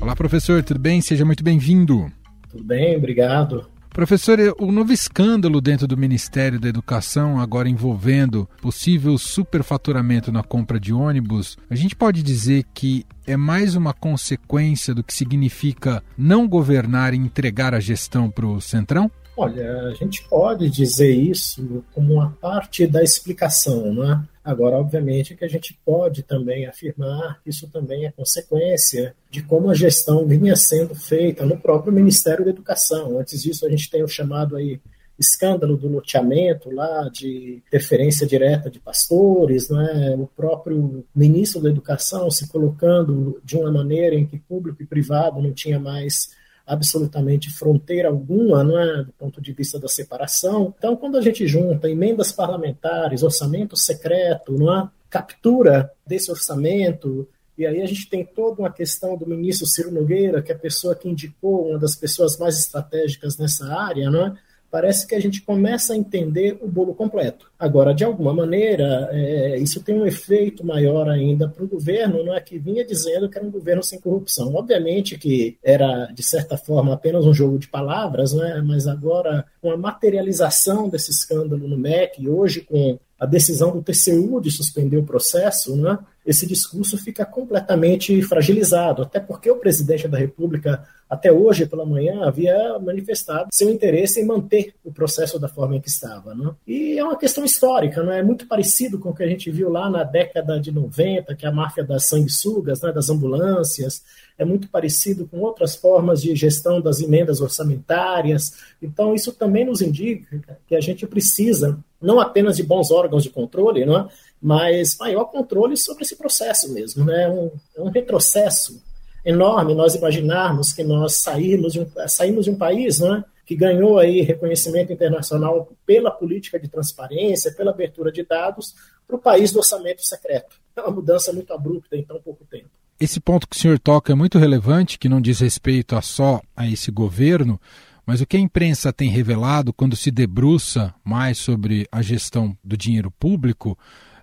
Olá, 0.00 0.14
professor, 0.14 0.62
tudo 0.62 0.78
bem? 0.78 1.00
Seja 1.00 1.24
muito 1.24 1.42
bem-vindo. 1.42 2.12
Tudo 2.48 2.62
bem, 2.62 2.96
obrigado. 2.96 3.73
Professor, 3.94 4.36
o 4.58 4.72
novo 4.72 4.92
escândalo 4.92 5.60
dentro 5.60 5.86
do 5.86 5.96
Ministério 5.96 6.58
da 6.58 6.68
Educação, 6.68 7.38
agora 7.38 7.68
envolvendo 7.68 8.48
possível 8.60 9.16
superfaturamento 9.16 10.32
na 10.32 10.42
compra 10.42 10.80
de 10.80 10.92
ônibus, 10.92 11.56
a 11.70 11.76
gente 11.76 11.94
pode 11.94 12.20
dizer 12.20 12.64
que 12.74 13.06
é 13.24 13.36
mais 13.36 13.76
uma 13.76 13.94
consequência 13.94 14.92
do 14.92 15.04
que 15.04 15.14
significa 15.14 16.02
não 16.18 16.48
governar 16.48 17.14
e 17.14 17.18
entregar 17.18 17.72
a 17.72 17.78
gestão 17.78 18.28
para 18.28 18.44
o 18.44 18.60
Centrão? 18.60 19.08
Olha, 19.36 19.82
a 19.82 19.94
gente 19.94 20.24
pode 20.28 20.68
dizer 20.68 21.14
isso 21.14 21.84
como 21.92 22.14
uma 22.14 22.32
parte 22.40 22.88
da 22.88 23.00
explicação, 23.00 23.94
né? 23.94 24.24
Agora, 24.44 24.76
obviamente, 24.76 25.34
que 25.34 25.44
a 25.44 25.48
gente 25.48 25.78
pode 25.86 26.22
também 26.22 26.66
afirmar 26.66 27.40
que 27.42 27.48
isso 27.48 27.66
também 27.70 28.04
é 28.04 28.12
consequência 28.12 29.16
de 29.30 29.42
como 29.42 29.70
a 29.70 29.74
gestão 29.74 30.26
vinha 30.26 30.54
sendo 30.54 30.94
feita 30.94 31.46
no 31.46 31.56
próprio 31.56 31.92
Ministério 31.92 32.44
da 32.44 32.50
Educação. 32.50 33.18
Antes 33.18 33.42
disso, 33.42 33.64
a 33.64 33.70
gente 33.70 33.90
tem 33.90 34.02
o 34.02 34.08
chamado 34.08 34.54
aí 34.54 34.78
escândalo 35.18 35.76
do 35.76 35.88
loteamento 35.88 36.70
lá, 36.70 37.08
de 37.08 37.62
interferência 37.66 38.26
direta 38.26 38.68
de 38.68 38.80
pastores, 38.80 39.70
né? 39.70 40.14
o 40.18 40.26
próprio 40.26 41.04
ministro 41.14 41.62
da 41.62 41.70
Educação 41.70 42.30
se 42.30 42.48
colocando 42.48 43.40
de 43.42 43.56
uma 43.56 43.70
maneira 43.70 44.14
em 44.14 44.26
que 44.26 44.38
público 44.38 44.82
e 44.82 44.86
privado 44.86 45.40
não 45.40 45.52
tinha 45.52 45.78
mais 45.78 46.30
absolutamente 46.66 47.50
fronteira 47.50 48.08
alguma, 48.08 48.64
não 48.64 48.78
é, 48.78 49.04
do 49.04 49.12
ponto 49.12 49.40
de 49.40 49.52
vista 49.52 49.78
da 49.78 49.88
separação. 49.88 50.74
Então, 50.78 50.96
quando 50.96 51.16
a 51.16 51.20
gente 51.20 51.46
junta 51.46 51.90
emendas 51.90 52.32
parlamentares, 52.32 53.22
orçamento 53.22 53.76
secreto, 53.76 54.52
não 54.52 54.74
é, 54.74 54.88
captura 55.10 55.90
desse 56.06 56.30
orçamento, 56.30 57.28
e 57.56 57.66
aí 57.66 57.80
a 57.80 57.86
gente 57.86 58.08
tem 58.08 58.24
toda 58.24 58.62
uma 58.62 58.72
questão 58.72 59.16
do 59.16 59.26
ministro 59.26 59.66
Ciro 59.66 59.92
Nogueira, 59.92 60.42
que 60.42 60.50
é 60.50 60.54
a 60.54 60.58
pessoa 60.58 60.94
que 60.94 61.08
indicou 61.08 61.68
uma 61.68 61.78
das 61.78 61.94
pessoas 61.94 62.36
mais 62.36 62.58
estratégicas 62.58 63.38
nessa 63.38 63.66
área, 63.66 64.10
não 64.10 64.26
é? 64.26 64.34
Parece 64.74 65.06
que 65.06 65.14
a 65.14 65.20
gente 65.20 65.40
começa 65.40 65.92
a 65.92 65.96
entender 65.96 66.58
o 66.60 66.66
bolo 66.66 66.96
completo. 66.96 67.48
Agora, 67.56 67.94
de 67.94 68.02
alguma 68.02 68.34
maneira, 68.34 69.08
é, 69.12 69.56
isso 69.56 69.80
tem 69.80 69.94
um 69.94 70.04
efeito 70.04 70.66
maior 70.66 71.08
ainda 71.08 71.48
para 71.48 71.62
o 71.62 71.68
governo, 71.68 72.24
não 72.24 72.34
é 72.34 72.40
que 72.40 72.58
vinha 72.58 72.84
dizendo 72.84 73.28
que 73.28 73.38
era 73.38 73.46
um 73.46 73.52
governo 73.52 73.84
sem 73.84 74.00
corrupção. 74.00 74.52
Obviamente 74.52 75.16
que 75.16 75.56
era, 75.62 76.06
de 76.06 76.24
certa 76.24 76.56
forma, 76.56 76.92
apenas 76.92 77.24
um 77.24 77.32
jogo 77.32 77.56
de 77.56 77.68
palavras, 77.68 78.32
né? 78.32 78.60
mas 78.66 78.88
agora, 78.88 79.44
com 79.62 79.70
a 79.70 79.76
materialização 79.76 80.88
desse 80.88 81.12
escândalo 81.12 81.68
no 81.68 81.78
MEC, 81.78 82.28
hoje 82.28 82.60
com 82.62 82.98
a 83.24 83.26
decisão 83.26 83.72
do 83.72 83.82
TCU 83.82 84.38
de 84.40 84.50
suspender 84.50 84.98
o 84.98 85.04
processo, 85.04 85.74
né? 85.74 85.98
esse 86.26 86.46
discurso 86.46 86.96
fica 86.96 87.24
completamente 87.24 88.20
fragilizado, 88.22 89.02
até 89.02 89.20
porque 89.20 89.50
o 89.50 89.56
presidente 89.56 90.08
da 90.08 90.16
República, 90.16 90.82
até 91.08 91.30
hoje 91.30 91.66
pela 91.66 91.84
manhã, 91.84 92.22
havia 92.24 92.78
manifestado 92.78 93.48
seu 93.52 93.70
interesse 93.70 94.20
em 94.20 94.24
manter 94.24 94.74
o 94.82 94.92
processo 94.92 95.38
da 95.38 95.48
forma 95.48 95.76
em 95.76 95.80
que 95.80 95.88
estava. 95.88 96.34
Né? 96.34 96.50
E 96.66 96.98
é 96.98 97.04
uma 97.04 97.16
questão 97.16 97.44
histórica, 97.44 98.02
não 98.02 98.12
é 98.12 98.22
muito 98.22 98.46
parecido 98.46 98.98
com 98.98 99.10
o 99.10 99.14
que 99.14 99.22
a 99.22 99.28
gente 99.28 99.50
viu 99.50 99.68
lá 99.68 99.90
na 99.90 100.02
década 100.02 100.58
de 100.58 100.70
90, 100.70 101.34
que 101.34 101.44
é 101.44 101.48
a 101.48 101.52
máfia 101.52 101.84
das 101.84 102.04
sanguessugas, 102.04 102.80
né, 102.80 102.92
das 102.92 103.10
ambulâncias, 103.10 104.02
é 104.38 104.44
muito 104.44 104.68
parecido 104.68 105.26
com 105.26 105.40
outras 105.40 105.76
formas 105.76 106.20
de 106.20 106.34
gestão 106.34 106.80
das 106.80 107.00
emendas 107.00 107.40
orçamentárias. 107.40 108.54
Então, 108.82 109.14
isso 109.14 109.32
também 109.32 109.64
nos 109.64 109.80
indica 109.80 110.58
que 110.66 110.74
a 110.74 110.80
gente 110.80 111.06
precisa 111.06 111.78
não 112.04 112.20
apenas 112.20 112.56
de 112.56 112.62
bons 112.62 112.90
órgãos 112.90 113.22
de 113.22 113.30
controle, 113.30 113.84
não 113.84 113.98
é? 113.98 114.08
mas 114.40 114.96
maior 114.98 115.24
controle 115.24 115.76
sobre 115.76 116.04
esse 116.04 116.16
processo 116.16 116.72
mesmo. 116.72 117.04
Né? 117.04 117.24
É, 117.24 117.28
um, 117.28 117.50
é 117.76 117.80
um 117.80 117.90
retrocesso 117.90 118.82
enorme 119.24 119.74
nós 119.74 119.94
imaginarmos 119.94 120.72
que 120.72 120.84
nós 120.84 121.16
saímos 121.16 121.72
de 121.72 121.80
um, 121.80 121.86
saímos 122.06 122.44
de 122.44 122.50
um 122.50 122.56
país 122.56 123.00
né, 123.00 123.24
que 123.46 123.56
ganhou 123.56 123.98
aí 123.98 124.20
reconhecimento 124.20 124.92
internacional 124.92 125.72
pela 125.86 126.10
política 126.10 126.58
de 126.58 126.68
transparência, 126.68 127.52
pela 127.52 127.70
abertura 127.70 128.12
de 128.12 128.22
dados, 128.22 128.74
para 129.06 129.16
o 129.16 129.18
país 129.18 129.50
do 129.50 129.58
orçamento 129.58 130.04
secreto. 130.04 130.56
É 130.76 130.82
uma 130.82 130.90
mudança 130.90 131.32
muito 131.32 131.52
abrupta 131.52 131.96
em 131.96 132.04
tão 132.04 132.20
pouco 132.20 132.44
tempo. 132.44 132.68
Esse 133.00 133.18
ponto 133.18 133.48
que 133.48 133.56
o 133.56 133.58
senhor 133.58 133.78
toca 133.78 134.12
é 134.12 134.14
muito 134.14 134.38
relevante, 134.38 134.98
que 134.98 135.08
não 135.08 135.20
diz 135.20 135.40
respeito 135.40 135.96
a 135.96 136.02
só 136.02 136.40
a 136.54 136.66
esse 136.68 136.90
governo, 136.90 137.60
mas 138.06 138.20
o 138.20 138.26
que 138.26 138.36
a 138.36 138.40
imprensa 138.40 138.92
tem 138.92 139.10
revelado 139.10 139.72
quando 139.72 139.96
se 139.96 140.10
debruça 140.10 140.94
mais 141.04 141.38
sobre 141.38 141.86
a 141.90 142.02
gestão 142.02 142.56
do 142.62 142.76
dinheiro 142.76 143.10
público, 143.10 143.78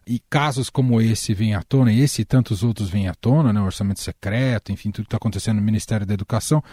e 0.05 0.19
casos 0.29 0.69
como 0.69 0.99
esse 0.99 1.33
vêm 1.33 1.53
à 1.53 1.61
tona, 1.61 1.91
e 1.91 2.01
esse 2.01 2.23
e 2.23 2.25
tantos 2.25 2.63
outros 2.63 2.89
vêm 2.89 3.07
à 3.07 3.13
tona, 3.13 3.53
né, 3.53 3.61
orçamento 3.61 4.01
secreto, 4.01 4.71
enfim, 4.71 4.91
tudo 4.91 5.05
que 5.05 5.07
está 5.07 5.17
acontecendo 5.17 5.57
no 5.57 5.61
Ministério 5.61 6.05
da 6.05 6.13
Educação, 6.13 6.63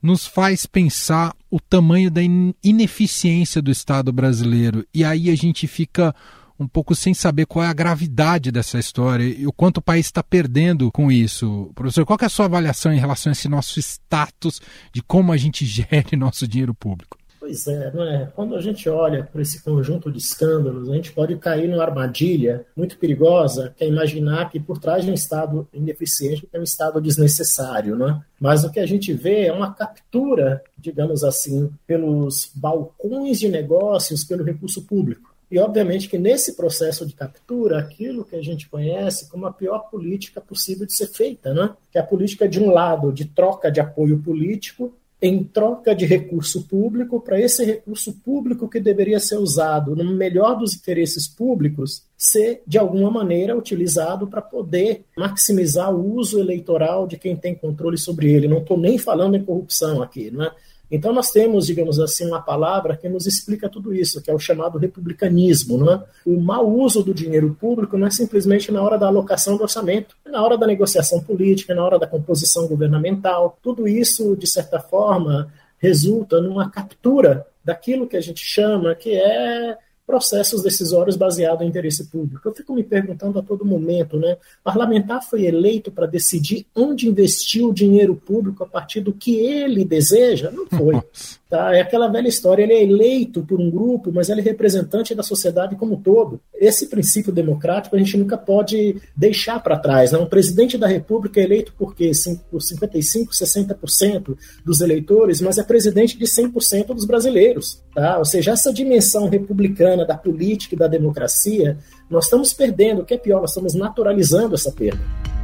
nos 0.00 0.26
faz 0.26 0.66
pensar 0.66 1.34
o 1.50 1.58
tamanho 1.60 2.10
da 2.10 2.20
ineficiência 2.62 3.60
do 3.60 3.70
Estado 3.70 4.12
brasileiro. 4.12 4.86
E 4.94 5.04
aí 5.04 5.30
a 5.30 5.34
gente 5.34 5.66
fica 5.66 6.14
um 6.58 6.66
pouco 6.66 6.94
sem 6.94 7.14
saber 7.14 7.46
qual 7.46 7.64
é 7.64 7.68
a 7.68 7.72
gravidade 7.72 8.50
dessa 8.50 8.78
história 8.78 9.24
e 9.24 9.46
o 9.46 9.52
quanto 9.52 9.78
o 9.78 9.82
país 9.82 10.06
está 10.06 10.22
perdendo 10.22 10.90
com 10.90 11.10
isso. 11.10 11.70
Professor, 11.74 12.04
qual 12.04 12.18
é 12.20 12.24
a 12.24 12.30
sua 12.30 12.46
avaliação 12.46 12.92
em 12.92 12.98
relação 12.98 13.30
a 13.30 13.34
esse 13.34 13.48
nosso 13.48 13.78
status 13.78 14.60
de 14.92 15.02
como 15.02 15.32
a 15.32 15.36
gente 15.36 15.64
gere 15.66 16.16
nosso 16.16 16.46
dinheiro 16.46 16.74
público? 16.74 17.18
Pois 17.46 17.64
é, 17.68 17.92
é? 17.94 18.28
Quando 18.34 18.56
a 18.56 18.60
gente 18.60 18.88
olha 18.88 19.22
para 19.22 19.40
esse 19.40 19.62
conjunto 19.62 20.10
de 20.10 20.18
escândalos, 20.18 20.90
a 20.90 20.94
gente 20.96 21.12
pode 21.12 21.36
cair 21.36 21.68
numa 21.68 21.84
armadilha 21.84 22.66
muito 22.76 22.98
perigosa, 22.98 23.72
que 23.76 23.84
é 23.84 23.88
imaginar 23.88 24.50
que 24.50 24.58
por 24.58 24.78
trás 24.78 25.04
de 25.04 25.12
um 25.12 25.14
Estado 25.14 25.68
ineficiente 25.72 26.44
tem 26.44 26.60
um 26.60 26.64
Estado 26.64 27.00
desnecessário, 27.00 27.94
né? 27.94 28.20
Mas 28.40 28.64
o 28.64 28.70
que 28.72 28.80
a 28.80 28.86
gente 28.86 29.12
vê 29.12 29.46
é 29.46 29.52
uma 29.52 29.72
captura, 29.72 30.60
digamos 30.76 31.22
assim, 31.22 31.70
pelos 31.86 32.50
balcões 32.52 33.38
de 33.38 33.48
negócios, 33.48 34.24
pelo 34.24 34.42
recurso 34.42 34.82
público. 34.82 35.25
E, 35.50 35.58
obviamente, 35.58 36.08
que 36.08 36.18
nesse 36.18 36.54
processo 36.54 37.06
de 37.06 37.14
captura, 37.14 37.78
aquilo 37.78 38.24
que 38.24 38.34
a 38.34 38.42
gente 38.42 38.68
conhece 38.68 39.28
como 39.30 39.46
a 39.46 39.52
pior 39.52 39.90
política 39.90 40.40
possível 40.40 40.86
de 40.86 40.96
ser 40.96 41.06
feita, 41.06 41.54
né? 41.54 41.70
que 41.90 41.98
é 41.98 42.00
a 42.00 42.06
política, 42.06 42.48
de 42.48 42.60
um 42.60 42.70
lado, 42.70 43.12
de 43.12 43.24
troca 43.26 43.70
de 43.70 43.80
apoio 43.80 44.18
político, 44.18 44.92
em 45.22 45.42
troca 45.42 45.94
de 45.94 46.04
recurso 46.04 46.64
público, 46.64 47.20
para 47.20 47.40
esse 47.40 47.64
recurso 47.64 48.12
público 48.12 48.68
que 48.68 48.78
deveria 48.78 49.18
ser 49.18 49.36
usado 49.36 49.96
no 49.96 50.04
melhor 50.14 50.58
dos 50.58 50.74
interesses 50.74 51.26
públicos, 51.26 52.02
ser, 52.18 52.62
de 52.66 52.76
alguma 52.76 53.10
maneira, 53.10 53.56
utilizado 53.56 54.26
para 54.26 54.42
poder 54.42 55.04
maximizar 55.16 55.94
o 55.94 56.16
uso 56.16 56.38
eleitoral 56.38 57.06
de 57.06 57.16
quem 57.16 57.34
tem 57.34 57.54
controle 57.54 57.96
sobre 57.96 58.30
ele. 58.30 58.48
Não 58.48 58.58
estou 58.58 58.78
nem 58.78 58.98
falando 58.98 59.36
em 59.36 59.44
corrupção 59.44 60.02
aqui, 60.02 60.30
não 60.30 60.44
é? 60.44 60.52
Então 60.90 61.12
nós 61.12 61.30
temos, 61.30 61.66
digamos 61.66 61.98
assim, 61.98 62.26
uma 62.26 62.40
palavra 62.40 62.96
que 62.96 63.08
nos 63.08 63.26
explica 63.26 63.68
tudo 63.68 63.92
isso, 63.92 64.22
que 64.22 64.30
é 64.30 64.34
o 64.34 64.38
chamado 64.38 64.78
republicanismo. 64.78 65.76
Não 65.78 65.92
é? 65.92 66.04
O 66.24 66.40
mau 66.40 66.68
uso 66.68 67.02
do 67.02 67.12
dinheiro 67.12 67.56
público 67.60 67.98
não 67.98 68.06
é 68.06 68.10
simplesmente 68.10 68.70
na 68.70 68.82
hora 68.82 68.98
da 68.98 69.06
alocação 69.06 69.56
do 69.56 69.62
orçamento, 69.62 70.16
é 70.24 70.30
na 70.30 70.42
hora 70.42 70.56
da 70.56 70.66
negociação 70.66 71.20
política, 71.20 71.72
é 71.72 71.76
na 71.76 71.84
hora 71.84 71.98
da 71.98 72.06
composição 72.06 72.68
governamental. 72.68 73.58
Tudo 73.62 73.88
isso, 73.88 74.36
de 74.36 74.46
certa 74.46 74.78
forma, 74.78 75.52
resulta 75.78 76.40
numa 76.40 76.70
captura 76.70 77.46
daquilo 77.64 78.06
que 78.06 78.16
a 78.16 78.20
gente 78.20 78.44
chama 78.44 78.94
que 78.94 79.10
é 79.10 79.76
processos 80.06 80.62
decisórios 80.62 81.16
baseados 81.16 81.62
em 81.62 81.68
interesse 81.68 82.04
público. 82.04 82.48
Eu 82.48 82.54
fico 82.54 82.72
me 82.72 82.84
perguntando 82.84 83.38
a 83.38 83.42
todo 83.42 83.64
momento, 83.64 84.16
né? 84.16 84.36
Parlamentar 84.62 85.22
foi 85.22 85.44
eleito 85.44 85.90
para 85.90 86.06
decidir 86.06 86.66
onde 86.74 87.08
investir 87.08 87.66
o 87.66 87.74
dinheiro 87.74 88.14
público 88.14 88.62
a 88.62 88.66
partir 88.66 89.00
do 89.00 89.12
que 89.12 89.34
ele 89.34 89.84
deseja? 89.84 90.50
Não 90.50 90.66
foi. 90.66 91.02
Tá? 91.48 91.76
É 91.76 91.80
aquela 91.80 92.08
velha 92.08 92.26
história, 92.26 92.64
ele 92.64 92.72
é 92.72 92.82
eleito 92.82 93.40
por 93.42 93.60
um 93.60 93.70
grupo, 93.70 94.10
mas 94.12 94.28
ele 94.28 94.40
é 94.40 94.44
representante 94.44 95.14
da 95.14 95.22
sociedade 95.22 95.76
como 95.76 95.94
um 95.94 96.02
todo. 96.02 96.40
Esse 96.52 96.88
princípio 96.88 97.32
democrático 97.32 97.94
a 97.94 97.98
gente 97.98 98.16
nunca 98.16 98.36
pode 98.36 99.00
deixar 99.16 99.62
para 99.62 99.78
trás. 99.78 100.10
Né? 100.10 100.18
Um 100.18 100.26
presidente 100.26 100.76
da 100.76 100.88
República 100.88 101.40
é 101.40 101.44
eleito 101.44 101.72
por 101.78 101.94
quê? 101.94 102.10
Por 102.50 102.60
55%, 102.60 103.28
60% 103.30 104.36
dos 104.64 104.80
eleitores, 104.80 105.40
mas 105.40 105.56
é 105.56 105.62
presidente 105.62 106.18
de 106.18 106.24
100% 106.24 106.86
dos 106.88 107.04
brasileiros. 107.04 107.80
Tá? 107.94 108.18
Ou 108.18 108.24
seja, 108.24 108.50
essa 108.50 108.72
dimensão 108.72 109.28
republicana 109.28 110.04
da 110.04 110.16
política 110.16 110.74
e 110.74 110.78
da 110.78 110.88
democracia, 110.88 111.78
nós 112.10 112.24
estamos 112.24 112.52
perdendo. 112.52 113.02
O 113.02 113.04
que 113.04 113.14
é 113.14 113.18
pior, 113.18 113.40
nós 113.40 113.50
estamos 113.50 113.72
naturalizando 113.74 114.56
essa 114.56 114.72
perda. 114.72 115.35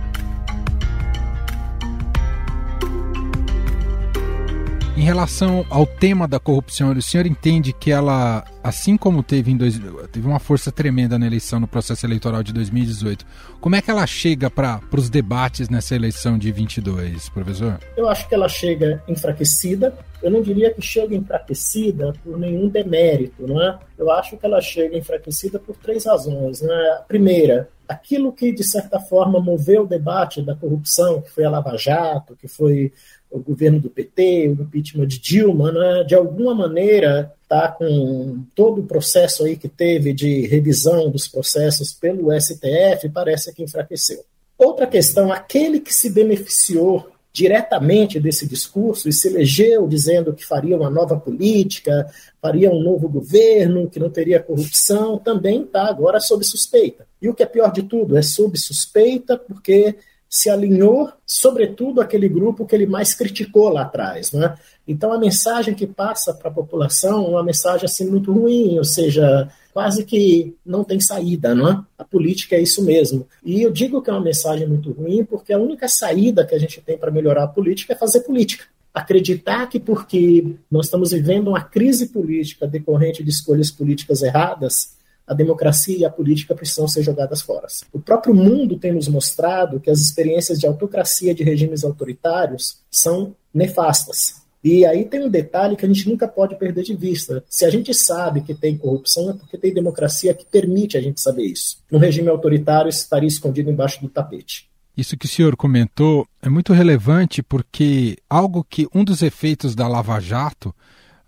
Em 5.02 5.04
relação 5.04 5.66
ao 5.68 5.84
tema 5.84 6.28
da 6.28 6.38
corrupção, 6.38 6.92
o 6.92 7.02
senhor 7.02 7.26
entende 7.26 7.72
que 7.72 7.90
ela, 7.90 8.44
assim 8.62 8.96
como 8.96 9.20
teve, 9.20 9.50
em 9.50 9.56
dois, 9.56 9.76
teve 10.12 10.28
uma 10.28 10.38
força 10.38 10.70
tremenda 10.70 11.18
na 11.18 11.26
eleição, 11.26 11.58
no 11.58 11.66
processo 11.66 12.06
eleitoral 12.06 12.40
de 12.40 12.52
2018, 12.52 13.26
como 13.60 13.74
é 13.74 13.82
que 13.82 13.90
ela 13.90 14.06
chega 14.06 14.48
para 14.48 14.80
os 14.96 15.10
debates 15.10 15.68
nessa 15.68 15.96
eleição 15.96 16.38
de 16.38 16.52
22, 16.52 17.28
professor? 17.30 17.80
Eu 17.96 18.08
acho 18.08 18.28
que 18.28 18.34
ela 18.36 18.48
chega 18.48 19.02
enfraquecida. 19.08 19.92
Eu 20.22 20.30
não 20.30 20.40
diria 20.40 20.72
que 20.72 20.80
chega 20.80 21.16
enfraquecida 21.16 22.12
por 22.22 22.38
nenhum 22.38 22.68
demérito, 22.68 23.44
não 23.44 23.60
é? 23.60 23.76
Eu 23.98 24.08
acho 24.08 24.36
que 24.36 24.46
ela 24.46 24.60
chega 24.60 24.96
enfraquecida 24.96 25.58
por 25.58 25.74
três 25.74 26.06
razões. 26.06 26.62
Né? 26.62 26.74
A 27.00 27.02
primeira, 27.02 27.68
aquilo 27.88 28.32
que, 28.32 28.52
de 28.52 28.62
certa 28.62 29.00
forma, 29.00 29.40
moveu 29.40 29.82
o 29.82 29.86
debate 29.88 30.40
da 30.40 30.54
corrupção, 30.54 31.20
que 31.20 31.30
foi 31.30 31.44
a 31.44 31.50
Lava 31.50 31.76
Jato, 31.76 32.36
que 32.36 32.46
foi 32.46 32.92
o 33.32 33.40
governo 33.40 33.80
do 33.80 33.88
PT, 33.88 34.48
o 34.48 34.62
impeachment 34.62 35.06
de 35.06 35.18
Dilma, 35.18 35.72
né, 35.72 36.04
de 36.04 36.14
alguma 36.14 36.54
maneira 36.54 37.32
está 37.42 37.68
com 37.68 38.44
todo 38.54 38.80
o 38.80 38.86
processo 38.86 39.44
aí 39.44 39.56
que 39.56 39.68
teve 39.68 40.12
de 40.12 40.46
revisão 40.46 41.10
dos 41.10 41.26
processos 41.26 41.92
pelo 41.92 42.30
STF, 42.38 43.08
parece 43.12 43.52
que 43.52 43.62
enfraqueceu. 43.62 44.24
Outra 44.56 44.86
questão, 44.86 45.32
aquele 45.32 45.80
que 45.80 45.92
se 45.92 46.10
beneficiou 46.10 47.08
diretamente 47.32 48.20
desse 48.20 48.46
discurso 48.46 49.08
e 49.08 49.12
se 49.12 49.26
elegeu 49.28 49.88
dizendo 49.88 50.34
que 50.34 50.44
faria 50.44 50.76
uma 50.76 50.90
nova 50.90 51.18
política, 51.18 52.06
faria 52.40 52.70
um 52.70 52.82
novo 52.82 53.08
governo, 53.08 53.88
que 53.88 53.98
não 53.98 54.10
teria 54.10 54.42
corrupção, 54.42 55.18
também 55.18 55.62
está 55.62 55.88
agora 55.88 56.20
sob 56.20 56.44
suspeita. 56.44 57.06
E 57.20 57.28
o 57.28 57.34
que 57.34 57.42
é 57.42 57.46
pior 57.46 57.72
de 57.72 57.82
tudo, 57.82 58.16
é 58.16 58.22
sob 58.22 58.58
suspeita 58.58 59.38
porque 59.38 59.96
se 60.32 60.48
alinhou, 60.48 61.12
sobretudo, 61.26 62.00
aquele 62.00 62.26
grupo 62.26 62.64
que 62.64 62.74
ele 62.74 62.86
mais 62.86 63.12
criticou 63.12 63.68
lá 63.68 63.82
atrás. 63.82 64.32
Né? 64.32 64.54
Então, 64.88 65.12
a 65.12 65.18
mensagem 65.18 65.74
que 65.74 65.86
passa 65.86 66.32
para 66.32 66.48
a 66.48 66.54
população 66.54 67.26
é 67.26 67.28
uma 67.28 67.44
mensagem 67.44 67.84
assim, 67.84 68.08
muito 68.08 68.32
ruim, 68.32 68.78
ou 68.78 68.84
seja, 68.84 69.46
quase 69.74 70.06
que 70.06 70.56
não 70.64 70.84
tem 70.84 70.98
saída, 70.98 71.54
não 71.54 71.68
é? 71.68 71.78
A 71.98 72.04
política 72.04 72.56
é 72.56 72.62
isso 72.62 72.82
mesmo. 72.82 73.28
E 73.44 73.60
eu 73.60 73.70
digo 73.70 74.00
que 74.00 74.08
é 74.08 74.12
uma 74.14 74.22
mensagem 74.22 74.66
muito 74.66 74.90
ruim 74.92 75.22
porque 75.22 75.52
a 75.52 75.58
única 75.58 75.86
saída 75.86 76.46
que 76.46 76.54
a 76.54 76.58
gente 76.58 76.80
tem 76.80 76.96
para 76.96 77.10
melhorar 77.10 77.44
a 77.44 77.48
política 77.48 77.92
é 77.92 77.96
fazer 77.96 78.20
política 78.20 78.64
acreditar 78.94 79.66
que 79.68 79.80
porque 79.80 80.54
nós 80.70 80.86
estamos 80.86 81.12
vivendo 81.12 81.48
uma 81.48 81.62
crise 81.62 82.08
política 82.08 82.66
decorrente 82.66 83.24
de 83.24 83.30
escolhas 83.30 83.70
políticas 83.70 84.22
erradas, 84.22 84.96
a 85.32 85.34
democracia 85.34 85.96
e 85.98 86.04
a 86.04 86.10
política 86.10 86.54
precisam 86.54 86.86
ser 86.86 87.02
jogadas 87.02 87.40
fora. 87.40 87.66
O 87.92 87.98
próprio 87.98 88.34
mundo 88.34 88.78
tem 88.78 88.92
nos 88.92 89.08
mostrado 89.08 89.80
que 89.80 89.90
as 89.90 90.00
experiências 90.00 90.58
de 90.58 90.66
autocracia 90.66 91.34
de 91.34 91.42
regimes 91.42 91.84
autoritários 91.84 92.78
são 92.90 93.34
nefastas. 93.52 94.42
E 94.62 94.86
aí 94.86 95.04
tem 95.04 95.24
um 95.24 95.28
detalhe 95.28 95.74
que 95.74 95.84
a 95.84 95.88
gente 95.88 96.08
nunca 96.08 96.28
pode 96.28 96.56
perder 96.56 96.84
de 96.84 96.94
vista. 96.94 97.42
Se 97.48 97.64
a 97.64 97.70
gente 97.70 97.92
sabe 97.92 98.42
que 98.42 98.54
tem 98.54 98.78
corrupção, 98.78 99.30
é 99.30 99.32
porque 99.32 99.58
tem 99.58 99.74
democracia 99.74 100.32
que 100.32 100.44
permite 100.44 100.96
a 100.96 101.00
gente 101.00 101.20
saber 101.20 101.44
isso. 101.44 101.78
Um 101.90 101.98
regime 101.98 102.28
autoritário 102.28 102.88
estaria 102.88 103.26
escondido 103.26 103.70
embaixo 103.70 104.00
do 104.00 104.08
tapete. 104.08 104.70
Isso 104.96 105.16
que 105.16 105.26
o 105.26 105.28
senhor 105.28 105.56
comentou 105.56 106.28
é 106.40 106.48
muito 106.48 106.72
relevante 106.72 107.42
porque 107.42 108.16
algo 108.28 108.62
que 108.62 108.86
um 108.94 109.02
dos 109.02 109.22
efeitos 109.22 109.74
da 109.74 109.88
Lava 109.88 110.20
Jato, 110.20 110.72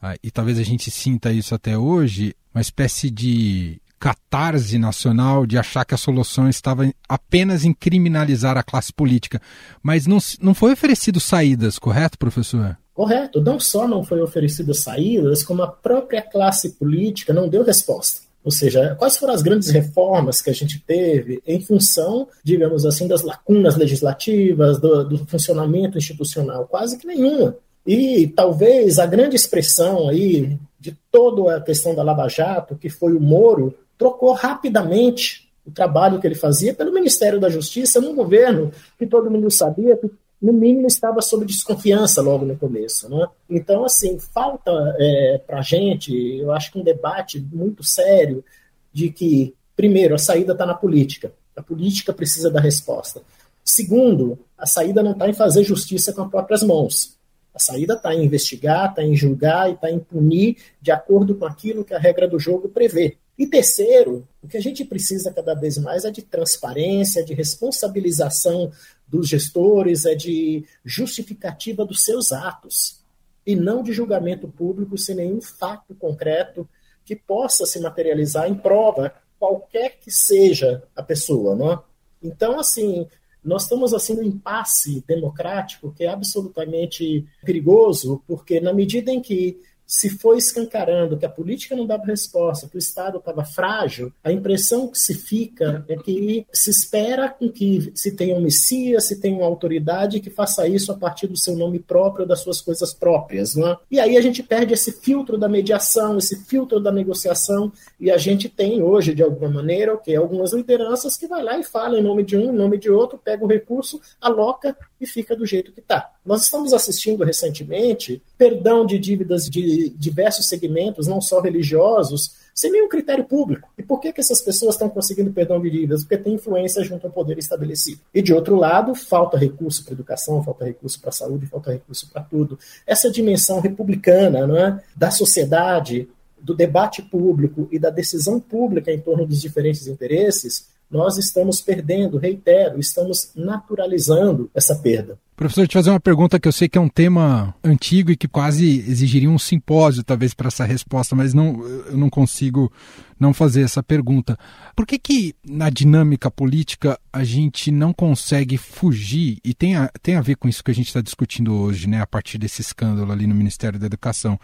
ah, 0.01 0.15
e 0.23 0.31
talvez 0.31 0.59
a 0.59 0.63
gente 0.63 0.91
sinta 0.91 1.33
isso 1.33 1.55
até 1.55 1.77
hoje, 1.77 2.37
uma 2.55 2.61
espécie 2.61 3.11
de 3.11 3.81
catarse 3.99 4.79
nacional 4.79 5.47
de 5.47 5.57
achar 5.57 5.85
que 5.85 5.95
a 5.95 5.99
solução 5.99 6.49
estava 6.49 6.91
apenas 7.09 7.65
em 7.65 7.73
criminalizar 7.73 8.57
a 8.57 8.63
classe 8.63 8.93
política. 8.93 9.41
Mas 9.83 10.07
não, 10.07 10.19
não 10.41 10.55
foi 10.55 10.73
oferecido 10.73 11.21
saídas, 11.21 11.79
correto, 11.79 12.19
professor? 12.19 12.77
Correto. 12.93 13.41
Não 13.41 13.59
só 13.59 13.89
não 13.89 14.05
foi 14.05 14.21
oferecido 14.21 14.73
saídas, 14.73 15.43
como 15.43 15.63
a 15.63 15.69
própria 15.69 16.23
classe 16.23 16.71
política 16.71 17.33
não 17.33 17.49
deu 17.49 17.65
resposta. 17.65 18.23
Ou 18.45 18.51
seja, 18.51 18.95
quais 18.97 19.17
foram 19.17 19.33
as 19.33 19.41
grandes 19.41 19.71
reformas 19.71 20.43
que 20.43 20.51
a 20.51 20.53
gente 20.53 20.79
teve 20.79 21.43
em 21.47 21.61
função, 21.61 22.29
digamos 22.45 22.85
assim, 22.85 23.09
das 23.09 23.23
lacunas 23.23 23.75
legislativas, 23.75 24.79
do, 24.79 25.03
do 25.03 25.27
funcionamento 25.27 25.97
institucional? 25.97 26.67
Quase 26.67 26.99
que 26.99 27.07
nenhuma. 27.07 27.57
E 27.87 28.29
talvez 28.29 28.99
a 28.99 29.07
grande 29.07 29.35
expressão 29.35 30.09
aí 30.11 30.59
de 30.79 30.97
toda 31.11 31.57
a 31.57 31.61
questão 31.61 31.95
da 31.95 32.03
Lava 32.03 32.29
Jato, 32.29 32.77
que 32.77 32.91
foi 32.91 33.15
o 33.15 33.21
Moro, 33.21 33.75
trocou 33.99 34.33
rapidamente 34.33 35.51
o 35.67 35.71
trabalho 35.71 36.21
que 36.21 36.27
ele 36.27 36.35
fazia 36.35 36.75
pelo 36.75 36.93
Ministério 36.93 37.41
da 37.41 37.49
Justiça 37.49 38.01
num 38.01 38.15
governo 38.15 38.71
que 38.99 39.07
todo 39.07 39.31
mundo 39.31 39.51
sabia 39.51 39.97
que 39.97 40.11
no 40.41 40.53
mínimo 40.53 40.87
estava 40.87 41.23
sob 41.23 41.47
desconfiança 41.47 42.21
logo 42.21 42.45
no 42.45 42.57
começo. 42.57 43.09
Né? 43.09 43.27
Então, 43.49 43.85
assim, 43.85 44.19
falta 44.19 44.71
é, 44.99 45.41
para 45.47 45.61
a 45.61 45.63
gente, 45.63 46.13
eu 46.37 46.53
acho 46.53 46.71
que 46.71 46.79
um 46.79 46.85
debate 46.85 47.41
muito 47.41 47.83
sério 47.83 48.45
de 48.93 49.11
que, 49.11 49.55
primeiro, 49.75 50.15
a 50.15 50.19
saída 50.19 50.53
está 50.53 50.67
na 50.67 50.75
política. 50.75 51.33
A 51.57 51.63
política 51.63 52.13
precisa 52.13 52.51
da 52.51 52.61
resposta. 52.61 53.23
Segundo, 53.65 54.39
a 54.59 54.67
saída 54.67 55.03
não 55.03 55.13
está 55.13 55.29
em 55.29 55.33
fazer 55.33 55.65
justiça 55.65 56.13
com 56.13 56.23
as 56.23 56.31
próprias 56.31 56.63
mãos. 56.63 57.17
A 57.55 57.59
saída 57.59 57.95
está 57.95 58.15
em 58.15 58.25
investigar, 58.25 58.91
está 58.91 59.03
em 59.03 59.17
julgar 59.17 59.71
e 59.71 59.75
está 59.75 59.91
em 59.91 59.99
punir 59.99 60.59
de 60.83 60.91
acordo 60.91 61.37
com 61.37 61.47
aquilo 61.47 61.85
que 61.85 61.95
a 61.95 61.99
regra 61.99 62.29
do 62.29 62.39
jogo 62.39 62.69
prevê. 62.69 63.17
E 63.37 63.47
terceiro, 63.47 64.27
o 64.43 64.49
que 64.49 64.57
a 64.57 64.61
gente 64.61 64.85
precisa 64.85 65.33
cada 65.33 65.55
vez 65.55 65.77
mais 65.77 66.05
é 66.05 66.11
de 66.11 66.23
transparência, 66.23 67.25
de 67.25 67.35
responsabilização 67.35 68.71
dos 69.09 69.29
gestores, 69.29 70.05
é 70.05 70.15
de 70.15 70.65
justificativa 70.85 71.85
dos 71.85 72.05
seus 72.05 72.31
atos, 72.31 73.03
e 73.47 73.57
não 73.57 73.83
de 73.83 73.93
julgamento 73.93 74.49
público 74.49 74.97
sem 74.97 75.17
nenhum 75.17 75.41
fato 75.41 75.95
concreto 75.95 76.69
que 77.05 77.15
possa 77.15 77.67
se 77.67 77.79
materializar 77.81 78.49
em 78.49 78.55
prova, 78.55 79.13
qualquer 79.39 79.99
que 80.01 80.11
seja 80.11 80.83
a 80.97 81.03
pessoa. 81.03 81.55
Não 81.55 81.73
é? 81.73 81.79
Então, 82.23 82.59
assim, 82.59 83.07
nós 83.45 83.65
estamos 83.65 83.93
assim 83.93 84.15
num 84.15 84.23
impasse 84.23 85.05
democrático 85.07 85.93
que 85.93 86.05
é 86.05 86.09
absolutamente 86.09 87.27
perigoso, 87.45 88.23
porque 88.27 88.61
na 88.61 88.73
medida 88.73 89.13
em 89.13 89.21
que 89.21 89.61
se 89.87 90.11
foi 90.11 90.39
escancarando 90.39 91.17
que 91.17 91.27
a 91.27 91.31
política 91.31 91.77
não 91.77 91.87
dava 91.87 92.05
resposta, 92.05 92.69
que 92.69 92.77
o 92.77 92.79
Estado 92.79 93.19
estava 93.19 93.45
frágil, 93.45 94.13
a 94.23 94.33
impressão 94.33 94.89
que 94.89 94.99
se 94.99 95.15
fica 95.15 95.85
é 95.89 95.97
que 95.97 96.47
se 96.53 96.71
espera 96.71 97.29
com 97.29 97.49
que 97.49 97.93
se 97.95 98.17
tenha 98.17 98.35
um 98.35 98.41
Messias, 98.41 99.05
se 99.05 99.21
tenha 99.21 99.37
uma 99.37 99.47
autoridade 99.47 100.21
que 100.21 100.31
faça 100.31 100.67
isso 100.67 100.93
a 100.93 100.97
partir 100.97 101.27
do 101.27 101.37
seu 101.37 101.57
nome 101.57 101.79
próprio, 101.79 102.27
das 102.27 102.41
suas 102.41 102.61
coisas 102.61 102.93
próprias. 102.93 103.55
Não 103.55 103.69
é? 103.69 103.77
E 103.91 104.01
aí 104.01 104.17
a 104.17 104.21
gente 104.21 104.43
perde 104.43 104.75
esse 104.75 104.93
filtro 104.93 105.39
da 105.39 105.49
mediação, 105.49 106.19
esse 106.19 106.45
filtro 106.45 106.81
da 106.81 106.93
negociação, 106.93 107.73
e 107.99 108.11
a 108.11 108.17
gente 108.17 108.49
tem 108.49 108.83
hoje, 108.83 109.15
de 109.15 109.23
alguma 109.23 109.51
maneira, 109.51 109.95
o 109.95 109.99
que? 109.99 110.15
Algumas 110.15 110.53
lideranças 110.53 111.17
que 111.17 111.27
vai 111.27 111.43
lá 111.43 111.59
e 111.59 111.65
fala 111.65 111.99
em 111.99 112.03
nome 112.03 112.23
de 112.23 112.37
um, 112.37 112.53
em 112.53 112.57
nome 112.57 112.79
de 112.79 112.91
outro, 112.91 113.19
pega 113.19 113.45
o 113.45 113.49
recurso, 113.49 114.01
aloca 114.21 114.77
e 115.01 115.07
fica 115.07 115.37
do 115.37 115.47
jeito 115.47 115.73
que 115.73 115.81
está. 115.81 116.14
Nós 116.25 116.43
estamos 116.43 116.73
assistindo 116.73 117.23
recentemente 117.23 118.23
perdão 118.39 118.87
de 118.87 118.99
dívidas 118.99 119.49
de 119.49 119.91
diversos 119.91 120.49
segmentos, 120.49 121.07
não 121.07 121.21
só 121.21 121.41
religiosos, 121.41 122.37
sem 122.55 122.71
nenhum 122.71 122.89
critério 122.89 123.25
público. 123.25 123.69
E 123.77 123.83
por 123.83 124.01
que, 124.01 124.13
que 124.13 124.21
essas 124.21 124.41
pessoas 124.41 124.75
estão 124.75 124.89
conseguindo 124.89 125.33
perdão 125.33 125.61
de 125.61 125.69
dívidas? 125.69 126.03
Porque 126.03 126.17
tem 126.17 126.35
influência 126.35 126.83
junto 126.85 127.07
ao 127.07 127.13
poder 127.13 127.37
estabelecido. 127.37 128.01
E 128.15 128.23
de 128.23 128.33
outro 128.33 128.57
lado, 128.57 128.95
falta 128.95 129.37
recurso 129.37 129.85
para 129.85 129.93
educação, 129.93 130.43
falta 130.43 130.65
recurso 130.65 131.01
para 131.01 131.13
saúde, 131.13 131.47
falta 131.47 131.73
recurso 131.73 132.09
para 132.11 132.23
tudo. 132.23 132.59
Essa 132.87 133.11
dimensão 133.11 133.61
republicana 133.61 134.47
não 134.47 134.57
é? 134.57 134.81
da 134.97 135.11
sociedade, 135.11 136.09
do 136.41 136.55
debate 136.55 137.03
público 137.03 137.69
e 137.73 137.79
da 137.79 137.91
decisão 137.91 138.39
pública 138.39 138.93
em 138.93 139.01
torno 139.01 139.27
dos 139.27 139.41
diferentes 139.41 139.87
interesses, 139.89 140.69
nós 140.91 141.17
estamos 141.17 141.61
perdendo, 141.61 142.19
reitero, 142.19 142.79
estamos 142.79 143.31
naturalizando 143.35 144.51
essa 144.55 144.77
perda. 144.77 145.19
Professor, 145.37 145.67
te 145.67 145.75
fazer 145.75 145.91
uma 145.91 145.99
pergunta 145.99 146.39
que 146.39 146.47
eu 146.47 146.53
sei 146.53 146.69
que 146.69 146.79
é 146.79 146.81
um 146.81 146.89
tema 146.89 147.53
antigo 147.63 148.13
e 148.13 148.17
que 148.17 148.29
quase 148.29 148.79
exigiria 148.89 149.29
um 149.29 149.39
simpósio, 149.39 150.05
talvez, 150.05 150.33
para 150.33 150.47
essa 150.47 150.65
resposta, 150.65 151.17
mas 151.17 151.35
não, 151.35 151.61
eu 151.61 151.97
não 151.97 152.09
consigo 152.09 152.73
não 153.19 153.35
fazer 153.35 153.63
essa 153.63 153.83
pergunta. 153.83 154.39
Por 154.77 154.87
que, 154.87 154.97
que 154.97 155.35
na 155.45 155.71
dinâmica 155.71 156.31
política 156.31 156.97
a 157.13 157.25
gente 157.25 157.73
não 157.73 157.93
consegue 157.93 158.57
fugir, 158.57 159.39
e 159.43 159.53
tem 159.53 159.75
a, 159.75 159.91
tem 160.01 160.15
a 160.15 160.21
ver 160.21 160.37
com 160.37 160.49
isso 160.49 160.63
que 160.63 160.71
a 160.71 160.75
gente 160.75 160.87
está 160.87 161.01
discutindo 161.01 161.53
hoje, 161.53 161.89
né, 161.89 162.01
a 162.01 162.07
partir 162.07 162.39
desse 162.39 162.61
escândalo 162.61 163.11
ali 163.11 163.27
no 163.27 163.35
Ministério 163.35 163.77
da 163.79 163.87
Educação? 163.87 164.39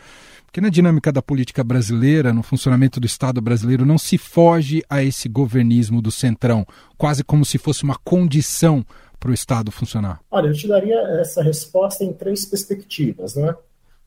Porque 0.45 0.61
na 0.61 0.71
dinâmica 0.71 1.13
da 1.13 1.23
política 1.23 1.63
brasileira, 1.63 2.33
no 2.33 2.43
funcionamento 2.43 2.99
do 2.99 3.07
Estado 3.07 3.41
brasileiro, 3.41 3.87
não 3.87 3.97
se 3.97 4.19
foge 4.19 4.83
a 4.91 5.01
esse 5.01 5.29
governismo 5.29 6.03
do 6.03 6.11
centrão, 6.11 6.67
quase 6.99 7.23
como 7.23 7.45
se 7.45 7.59
fosse 7.59 7.85
uma 7.85 7.95
condição 8.03 8.85
para 9.21 9.31
o 9.31 9.35
Estado 9.35 9.71
funcionar? 9.71 10.21
Olha, 10.31 10.49
eu 10.49 10.55
te 10.55 10.67
daria 10.67 10.99
essa 11.21 11.43
resposta 11.43 12.03
em 12.03 12.13
três 12.13 12.47
perspectivas. 12.47 13.35
Né? 13.35 13.55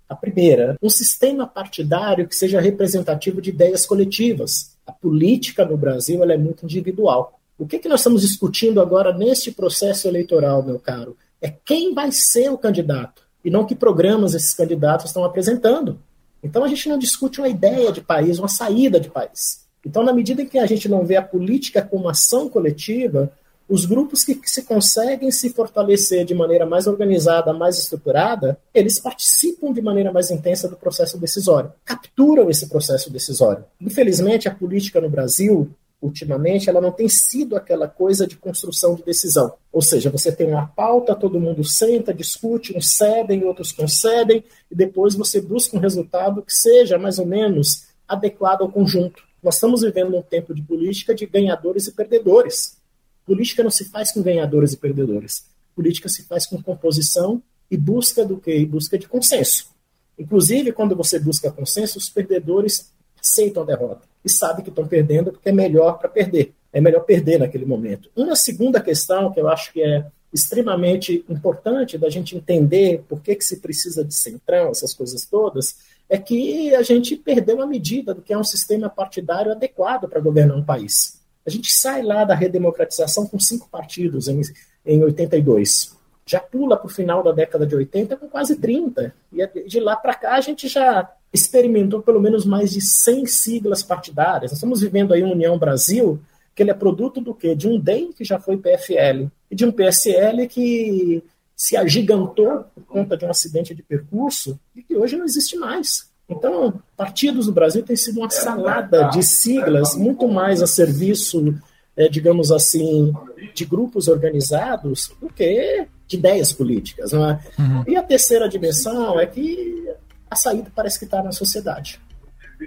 A 0.10 0.15
primeira, 0.15 0.76
um 0.82 0.89
sistema 0.89 1.45
partidário 1.45 2.28
que 2.28 2.36
seja 2.36 2.60
representativo 2.60 3.39
de 3.39 3.52
ideias 3.52 3.86
coletivas. 3.86 4.76
A 4.86 4.91
política 4.91 5.63
no 5.63 5.78
Brasil 5.78 6.23
é 6.23 6.38
muito 6.38 6.65
individual. 6.65 7.39
O 7.58 7.67
que, 7.67 7.78
que 7.78 7.88
nós 7.88 7.99
estamos 7.99 8.23
discutindo 8.23 8.82
agora 8.82 9.15
neste 9.15 9.52
processo 9.52 10.08
eleitoral, 10.08 10.63
meu 10.63 10.80
caro? 10.80 11.15
É 11.39 11.49
quem 11.49 11.93
vai 11.93 12.12
ser 12.12 12.49
o 12.49 12.58
candidato 12.58 13.21
e 13.45 13.52
não 13.52 13.65
que 13.65 13.76
programas 13.76 14.34
esses 14.34 14.54
candidatos 14.54 15.08
estão 15.08 15.23
apresentando. 15.23 15.99
Então 16.41 16.63
a 16.63 16.67
gente 16.67 16.89
não 16.89 16.97
discute 16.97 17.39
uma 17.39 17.47
ideia 17.47 17.91
de 17.91 18.02
país, 18.02 18.39
uma 18.39 18.47
saída 18.47 18.99
de 18.99 19.10
país. 19.10 19.63
Então, 19.86 20.04
na 20.04 20.13
medida 20.13 20.41
em 20.41 20.45
que 20.45 20.58
a 20.58 20.65
gente 20.65 20.88
não 20.88 21.06
vê 21.06 21.17
a 21.17 21.21
política 21.21 21.82
como 21.82 22.08
ação 22.08 22.47
coletiva, 22.47 23.32
os 23.67 23.86
grupos 23.86 24.23
que, 24.23 24.36
que 24.36 24.49
se 24.49 24.63
conseguem 24.63 25.32
se 25.32 25.49
fortalecer 25.49 26.26
de 26.26 26.36
maneira 26.36 26.65
mais 26.65 26.88
organizada, 26.88 27.54
mais 27.54 27.78
estruturada, 27.78 28.58
eles 28.73 28.99
participam 28.99 29.71
de 29.71 29.82
maneira 29.82 30.12
mais 30.12 30.30
intensa 30.30 30.67
do 30.67 30.76
processo 30.76 31.17
decisório, 31.17 31.71
capturam 31.86 32.49
esse 32.49 32.67
processo 32.67 33.12
decisório. 33.12 33.65
Infelizmente, 33.80 34.47
a 34.47 34.54
política 34.54 34.99
no 34.99 35.10
Brasil, 35.10 35.69
ultimamente, 36.02 36.69
ela 36.69 36.82
não 36.82 36.91
tem 36.91 37.08
sido 37.08 37.56
aquela 37.56 37.88
coisa 37.88 38.28
de 38.28 38.36
construção 38.36 38.95
de 38.95 39.04
decisão. 39.04 39.54
Ou 39.71 39.82
seja, 39.82 40.10
você 40.10 40.32
tem 40.32 40.47
uma 40.47 40.67
pauta, 40.67 41.15
todo 41.15 41.39
mundo 41.39 41.63
senta, 41.63 42.13
discute, 42.13 42.78
uns 42.78 42.95
cedem, 42.97 43.45
outros 43.45 43.71
concedem, 43.71 44.43
e 44.69 44.76
depois 44.76 45.15
você 45.15 45.39
busca 45.39 45.78
um 45.78 45.80
resultado 45.80 46.41
que 46.41 46.54
seja 46.54 46.97
mais 46.97 47.17
ou 47.19 47.26
menos 47.26 47.86
adequado 48.08 48.62
ao 48.62 48.71
conjunto. 48.71 49.23
Nós 49.41 49.56
estamos 49.56 49.82
vivendo 49.82 50.15
um 50.15 50.21
tempo 50.21 50.54
de 50.54 50.62
política 50.62 51.15
de 51.15 51.26
ganhadores 51.26 51.88
e 51.88 51.91
perdedores. 51.91 52.78
Política 53.26 53.64
não 53.64 53.72
se 53.72 53.86
faz 53.86 54.12
com 54.12 54.22
ganhadores 54.22 54.74
e 54.74 54.78
perdedores. 54.78 55.46
Política 55.76 56.10
se 56.10 56.24
faz 56.24 56.46
com 56.46 56.62
composição 56.62 57.42
e 57.70 57.78
busca 57.78 58.26
do 58.26 58.38
quê? 58.38 58.66
Busca 58.66 58.98
de 58.98 59.08
consenso. 59.08 59.74
Inclusive, 60.18 60.72
quando 60.72 60.96
você 60.96 61.20
busca 61.20 61.52
consenso, 61.52 61.98
os 61.98 62.10
perdedores 62.10 62.92
aceitam 63.20 63.64
a 63.64 63.66
derrota 63.66 64.02
e 64.24 64.30
sabem 64.30 64.64
que 64.64 64.70
estão 64.70 64.88
perdendo 64.88 65.32
porque 65.32 65.50
é 65.50 65.54
melhor 65.54 65.98
para 65.98 66.10
perder. 66.10 66.54
É 66.72 66.82
melhor 66.82 67.02
perder 67.02 67.40
naquele 67.40 67.66
momento. 67.66 68.10
Uma 68.16 68.36
segunda 68.36 68.82
questão 68.82 69.32
que 69.32 69.40
eu 69.40 69.48
acho 69.48 69.72
que 69.72 69.82
é 69.82 70.06
extremamente 70.34 71.24
importante 71.30 71.98
da 71.98 72.10
gente 72.10 72.36
entender 72.36 73.04
por 73.08 73.22
que, 73.22 73.36
que 73.36 73.46
se 73.46 73.58
precisa 73.58 74.04
de 74.04 74.14
centrão, 74.14 74.72
essas 74.72 74.94
coisas 74.94 75.26
todas, 75.26 75.78
é 76.10 76.18
que 76.18 76.74
a 76.74 76.82
gente 76.82 77.16
perdeu 77.16 77.62
a 77.62 77.68
medida 77.68 78.14
do 78.14 78.22
que 78.22 78.34
é 78.34 78.38
um 78.38 78.44
sistema 78.44 78.90
partidário 78.90 79.52
adequado 79.52 80.08
para 80.08 80.20
governar 80.20 80.58
um 80.58 80.64
país. 80.64 81.22
A 81.45 81.49
gente 81.49 81.71
sai 81.71 82.01
lá 82.01 82.23
da 82.23 82.36
redemocratização 82.36 83.27
com 83.27 83.39
cinco 83.39 83.67
partidos 83.69 84.27
em, 84.27 84.41
em 84.86 85.03
82 85.03 85.93
já 86.25 86.39
pula 86.39 86.77
para 86.77 86.88
o 86.88 86.89
final 86.89 87.21
da 87.21 87.32
década 87.32 87.65
de 87.65 87.75
80 87.75 88.15
com 88.17 88.27
quase 88.27 88.56
30. 88.56 89.13
E 89.32 89.67
de 89.67 89.79
lá 89.79 89.95
para 89.95 90.15
cá 90.15 90.36
a 90.36 90.41
gente 90.41 90.67
já 90.67 91.10
experimentou 91.32 92.01
pelo 92.01 92.21
menos 92.21 92.45
mais 92.45 92.71
de 92.71 92.82
100 92.82 93.25
siglas 93.25 93.84
partidárias. 93.84 94.51
Nós 94.51 94.58
estamos 94.58 94.82
vivendo 94.82 95.13
aí 95.13 95.23
uma 95.23 95.34
União 95.34 95.58
Brasil, 95.58 96.19
que 96.56 96.63
ele 96.63 96.71
é 96.71 96.75
produto 96.75 97.19
do 97.19 97.34
quê? 97.34 97.56
De 97.56 97.67
um 97.67 97.79
DEM 97.79 98.13
que 98.13 98.23
já 98.23 98.39
foi 98.39 98.58
PFL 98.58 99.27
e 99.49 99.56
de 99.56 99.65
um 99.65 99.71
PSL 99.71 100.47
que 100.47 101.23
se 101.56 101.75
agigantou 101.75 102.65
por 102.73 102.84
conta 102.86 103.17
de 103.17 103.25
um 103.25 103.29
acidente 103.29 103.73
de 103.73 103.84
percurso 103.84 104.60
e 104.75 104.82
que 104.82 104.95
hoje 104.95 105.17
não 105.17 105.25
existe 105.25 105.58
mais. 105.58 106.10
Então, 106.30 106.82
partidos 106.96 107.48
no 107.48 107.54
Brasil 107.54 107.84
têm 107.84 107.96
sido 107.96 108.20
uma 108.20 108.30
salada 108.30 109.10
de 109.10 109.22
siglas 109.22 109.96
muito 109.96 110.28
mais 110.28 110.62
a 110.62 110.68
serviço, 110.68 111.54
é, 111.96 112.08
digamos 112.08 112.52
assim, 112.52 113.14
de 113.54 113.66
grupos 113.66 114.08
organizados 114.08 115.12
do 115.22 115.28
que 115.28 115.86
de 116.08 116.18
ideias 116.18 116.54
políticas. 116.54 117.12
Não 117.12 117.30
é? 117.30 117.40
Uhum. 117.60 117.84
E 117.88 117.96
a 117.96 118.04
terceira 118.04 118.48
dimensão 118.48 119.20
é 119.20 119.26
que 119.26 119.90
a 120.30 120.36
saída 120.36 120.72
parece 120.74 120.98
que 120.98 121.06
está 121.06 121.22
na 121.22 121.32
sociedade. 121.32 122.00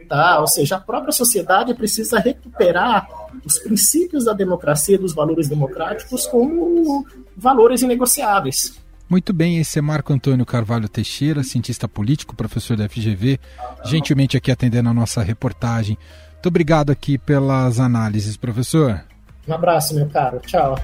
Tá? 0.08 0.40
Ou 0.40 0.46
seja, 0.46 0.76
a 0.76 0.80
própria 0.80 1.12
sociedade 1.12 1.74
precisa 1.74 2.18
recuperar 2.18 3.08
os 3.44 3.58
princípios 3.58 4.24
da 4.24 4.32
democracia, 4.32 4.98
dos 4.98 5.14
valores 5.14 5.48
democráticos, 5.48 6.26
como 6.26 7.06
valores 7.36 7.82
inegociáveis. 7.82 8.78
Muito 9.08 9.32
bem, 9.32 9.58
esse 9.58 9.78
é 9.78 9.82
Marco 9.82 10.12
Antônio 10.12 10.44
Carvalho 10.44 10.88
Teixeira, 10.88 11.44
cientista 11.44 11.86
político, 11.86 12.34
professor 12.34 12.76
da 12.76 12.88
FGV, 12.88 13.38
gentilmente 13.84 14.36
aqui 14.36 14.50
atendendo 14.50 14.88
a 14.88 14.94
nossa 14.94 15.22
reportagem. 15.22 15.96
Muito 16.32 16.46
obrigado 16.48 16.90
aqui 16.90 17.16
pelas 17.16 17.78
análises, 17.78 18.36
professor. 18.36 19.04
Um 19.46 19.52
abraço, 19.52 19.94
meu 19.94 20.08
caro. 20.08 20.40
Tchau. 20.40 20.76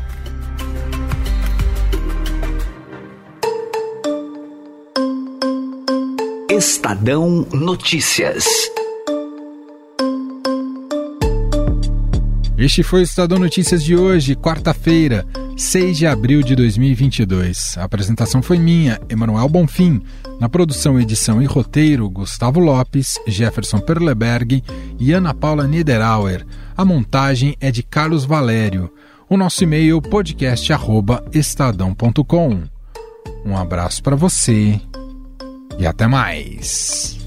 Estadão 6.49 7.47
Notícias. 7.53 8.45
Este 12.57 12.85
foi 12.85 13.01
o 13.01 13.03
Estadão 13.03 13.41
Notícias 13.41 13.83
de 13.83 13.97
hoje, 13.97 14.37
quarta-feira, 14.37 15.27
6 15.57 15.99
de 15.99 16.07
abril 16.07 16.43
de 16.43 16.57
2022. 16.57 17.79
A 17.79 17.85
apresentação 17.85 18.43
foi 18.43 18.59
minha, 18.59 19.01
Emanuel 19.09 19.49
Bonfim. 19.49 20.03
Na 20.41 20.49
produção, 20.49 21.01
edição 21.01 21.41
e 21.41 21.47
roteiro, 21.47 22.11
Gustavo 22.11 22.59
Lopes, 22.59 23.21
Jefferson 23.27 23.79
Perleberg 23.79 24.65
e 24.99 25.13
Ana 25.13 25.33
Paula 25.33 25.67
Niederauer. 25.67 26.45
A 26.77 26.85
montagem 26.85 27.57
é 27.61 27.71
de 27.71 27.83
Carlos 27.83 28.25
Valério. 28.25 28.93
O 29.29 29.37
nosso 29.37 29.63
e-mail 29.63 30.03
podcast@estadão.com. 30.03 32.63
Um 33.45 33.57
abraço 33.57 34.03
para 34.03 34.17
você 34.17 34.81
e 35.79 35.87
até 35.87 36.07
mais. 36.07 37.22